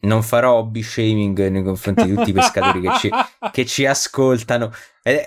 [0.00, 3.10] non farò hobby shaming nei confronti di tutti i pescatori che ci,
[3.52, 4.70] che ci ascoltano.
[5.02, 5.24] Eh,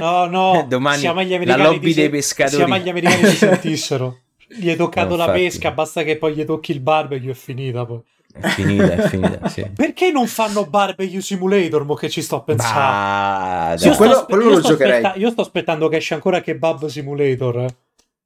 [0.00, 1.02] No, no, domani
[1.44, 2.56] la lobby dei pescatori.
[2.56, 4.20] Sia mai gli americani si sentissero.
[4.48, 5.40] Gli hai toccato No, la infatti.
[5.42, 8.00] pesca, basta che poi gli tocchi il barbecue e è finita poi.
[8.40, 9.64] È finita, è finita, sì.
[9.74, 12.74] Perché non fanno barbecue simulator, mo che ci sto pensando?
[12.78, 13.94] Bah, Sì, Io dai.
[13.94, 14.92] sto quello- quello io lo sto giocherei.
[15.04, 17.58] aspetta- io sto aspettando che esce ancora Kebab Simulator.
[17.60, 17.68] eh.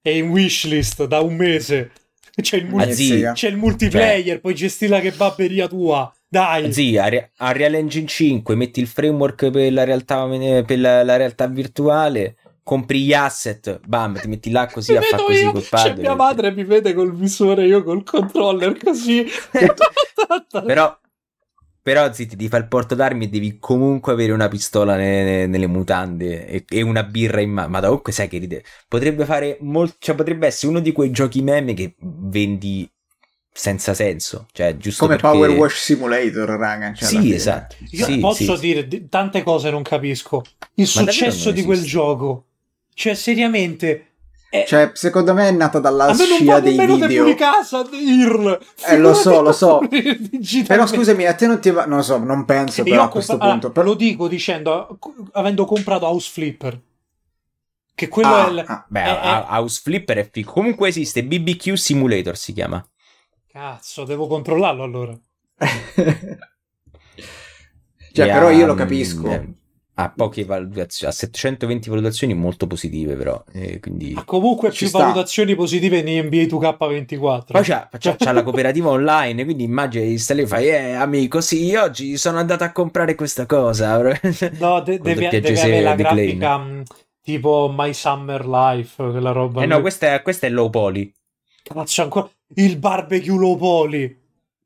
[0.03, 1.91] È in wishlist da un mese.
[2.41, 6.11] C'è il, multi- Ah, c'è il multiplayer, puoi gestire la kebaberia tua.
[6.27, 6.73] Dai.
[6.73, 10.27] Zì, Are- Unreal Engine 5, metti il framework per la realtà,
[10.65, 12.37] per la, la realtà virtuale,
[12.71, 15.69] compri gli asset, bam, ti metti là così Mi a fare così io, col c'è
[15.69, 15.99] pad.
[15.99, 19.27] mia madre mi vede col visore, io col controller così.
[20.65, 20.97] Però,
[21.83, 25.47] però zì, ti fa il porto d'armi e devi comunque avere una pistola ne- ne-
[25.49, 27.71] nelle mutande e, e una birra in mano.
[27.71, 28.63] Ma comunque sai che ride.
[28.87, 32.89] Potrebbe fare molto, cioè potrebbe essere uno di quei giochi meme che vendi
[33.53, 34.47] senza senso.
[34.53, 35.37] Cioè, giusto come perché...
[35.37, 37.75] Power Wash Simulator raga cioè, Sì, esatto.
[37.91, 38.61] Io Sì, posso sì.
[38.61, 40.45] dire di- tante cose non capisco.
[40.75, 42.45] Il Ma successo di quel gioco.
[43.01, 44.09] Cioè, seriamente.
[44.51, 44.65] È...
[44.67, 48.59] cioè secondo me è nata dalla a me non scia dei video fuori casa IRL.
[48.89, 49.81] Eh, lo so, lo so.
[50.67, 53.39] Però scusami a te non ti va non lo so non penso però a questo
[53.39, 54.99] compa- punto allora, lo dico dicendo,
[55.33, 56.79] avendo comprato House Flipper.
[57.95, 58.65] Che quello Ah, è il.
[58.67, 60.51] ah, Beh, è- è- House Flipper è figo.
[60.53, 62.87] Comunque esiste, BBQ Simulator si chiama.
[63.51, 65.17] Cazzo, devo controllarlo allora.
[68.13, 69.49] cioè E però io lo capisco eh,
[70.03, 73.43] Ha poche valutazioni, ha 720 valutazioni molto positive però.
[73.53, 74.15] eh, quindi...
[74.17, 74.99] Ha comunque più sta.
[74.99, 77.43] valutazioni positive in NBA 2K24.
[77.53, 80.93] Poi c'ha, c'ha- c'ha la cooperativa online, quindi immagina che stai lì e fai, eh
[80.93, 83.99] amico, sì, oggi sono andato a comprare questa cosa.
[84.59, 86.83] No, de- deve se- avere la di grafica mh,
[87.23, 89.61] tipo My Summer Life, quella roba.
[89.63, 89.71] Eh lì.
[89.71, 91.13] no, questa è, questa è low poly.
[91.63, 94.19] Cazzo, ancora il barbecue low poly.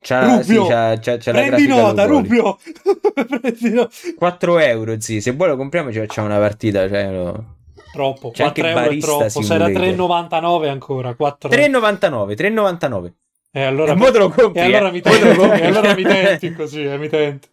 [0.07, 2.05] C'ha, Rubio, sì, c'ha, c'ha, c'ha la Prendi grafica nota.
[2.05, 2.59] Rubio.
[3.41, 3.91] Prendi nota.
[4.17, 6.87] 4 euro, sì, se vuoi lo compriamo ci facciamo una partita.
[6.87, 7.45] Cioè, lo-
[7.91, 9.29] Troppo, C'è anche 4 il euro è troppo.
[9.43, 9.83] Se era simulator.
[9.83, 11.15] 3,99 ancora.
[11.15, 13.13] 4 3,99 3,99
[13.53, 14.93] E allora, E mo te lo compri, e allora eh.
[14.93, 15.61] mi Mo te lo tenti, compri.
[15.63, 17.49] e allora mi tenti così, eh, mi tenti.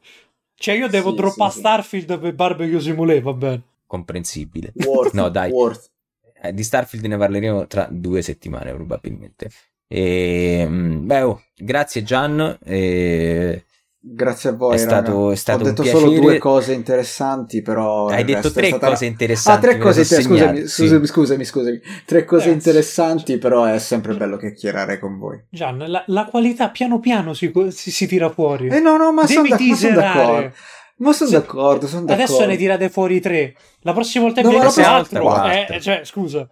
[0.56, 1.60] Cioè io devo Sì, droppare sì, sì.
[1.60, 3.62] Starfield per Barbecue Simulator, va bene.
[3.88, 5.52] comprensibile Worth, No, dai.
[5.52, 5.90] worth.
[6.44, 9.50] Eh, di Starfield ne parleremo tra due settimane probabilmente
[9.92, 13.66] e, mm, beh oh, grazie Gian e
[14.04, 14.74] Grazie a voi.
[14.74, 16.04] È stato- è stato Ho detto piacere.
[16.06, 18.08] solo due cose interessanti, però.
[18.08, 20.68] hai detto tre stata- cose Ah, interessanti tre me cose le so inter- scusami, sì.
[20.82, 21.82] scusami, scusami, scusami.
[22.08, 22.52] Tre cose Grazie.
[22.72, 25.40] interessanti, però è sempre bello chiacchierare con voi.
[25.52, 28.70] Gian, la, la qualità piano piano si, si- si tira fuori.
[28.70, 30.02] Eh no, no, ma sono Devi teaserare.
[30.24, 30.54] d'accordo.
[30.98, 32.24] Ma sono d'accordo, sono d'accordo.
[32.24, 33.54] Adesso ne tirate fuori tre.
[33.82, 35.22] La prossima volta No, prossima altro.
[35.22, 36.48] volta Eh, cioè, scusa.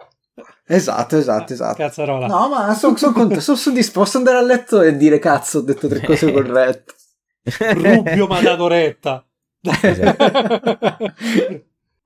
[0.65, 1.75] Esatto, esatto, esatto.
[1.77, 2.27] Cazzarola.
[2.27, 3.99] No, ma sono son contento, sono soddisfatto.
[4.01, 6.93] Posso andare a letto e dire cazzo, ho detto tre cose corrette.
[7.73, 9.25] Rubio mi ha dato retta.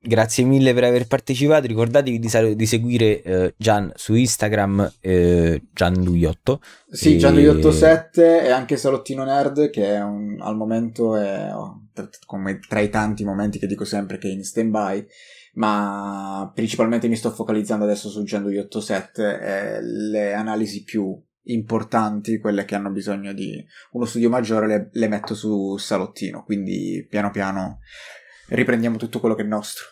[0.06, 1.66] Grazie mille per aver partecipato.
[1.66, 6.60] Ricordatevi di, sal- di seguire eh, Gian su Instagram, eh, Gianluiotto.
[6.90, 12.10] Sì, E- Gianluigi87 e anche Salottino Nerd, che è un- al momento è oh, tra-
[12.26, 15.06] come tra i tanti momenti che dico sempre che è in stand-by,
[15.54, 22.76] ma principalmente mi sto focalizzando adesso su Gianluigi87 e le analisi più importanti, quelle che
[22.76, 27.80] hanno bisogno di uno studio maggiore, le, le metto su Salottino, quindi piano piano
[28.48, 29.86] riprendiamo tutto quello che è nostro.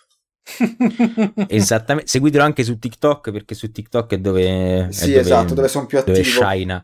[1.47, 2.09] Esattamente.
[2.09, 4.87] Seguitelo anche su TikTok perché su TikTok è dove.
[4.87, 6.17] è Sì, dove- esatto, dove sono più attivo.
[6.17, 6.83] dove shina.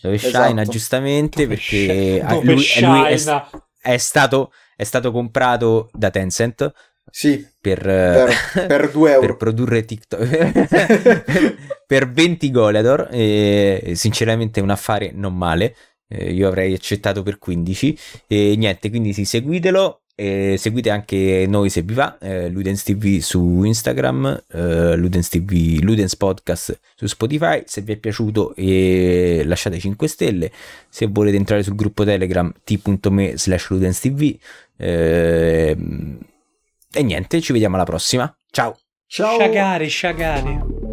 [0.00, 0.44] Dove Esatto.
[0.48, 3.48] shina giustamente Dove perché dove lui, lui è, shina.
[3.80, 6.72] è stato, è stato comprato da Tencent
[7.16, 9.26] Sì, per, per, eh, per 2 euro.
[9.26, 11.62] per produrre TikTok.
[11.86, 15.76] Per 20 Goleador e sinceramente un affare non male.
[16.08, 20.00] Eh, io avrei accettato per 15 e niente quindi sì seguitelo.
[20.16, 25.80] E seguite anche noi se vi va eh, Ludens TV su Instagram eh, Ludens TV
[25.82, 27.62] Ludens Podcast su Spotify.
[27.66, 30.50] Se vi è piaciuto eh, lasciate 5 stelle.
[30.88, 34.36] Se volete entrare sul gruppo Telegram t.me slash Ludens TV
[34.78, 35.76] eh,
[36.94, 38.76] e niente ci vediamo alla prossima ciao
[39.06, 39.38] Ciao.
[39.38, 40.83] Sciagari, sciagari.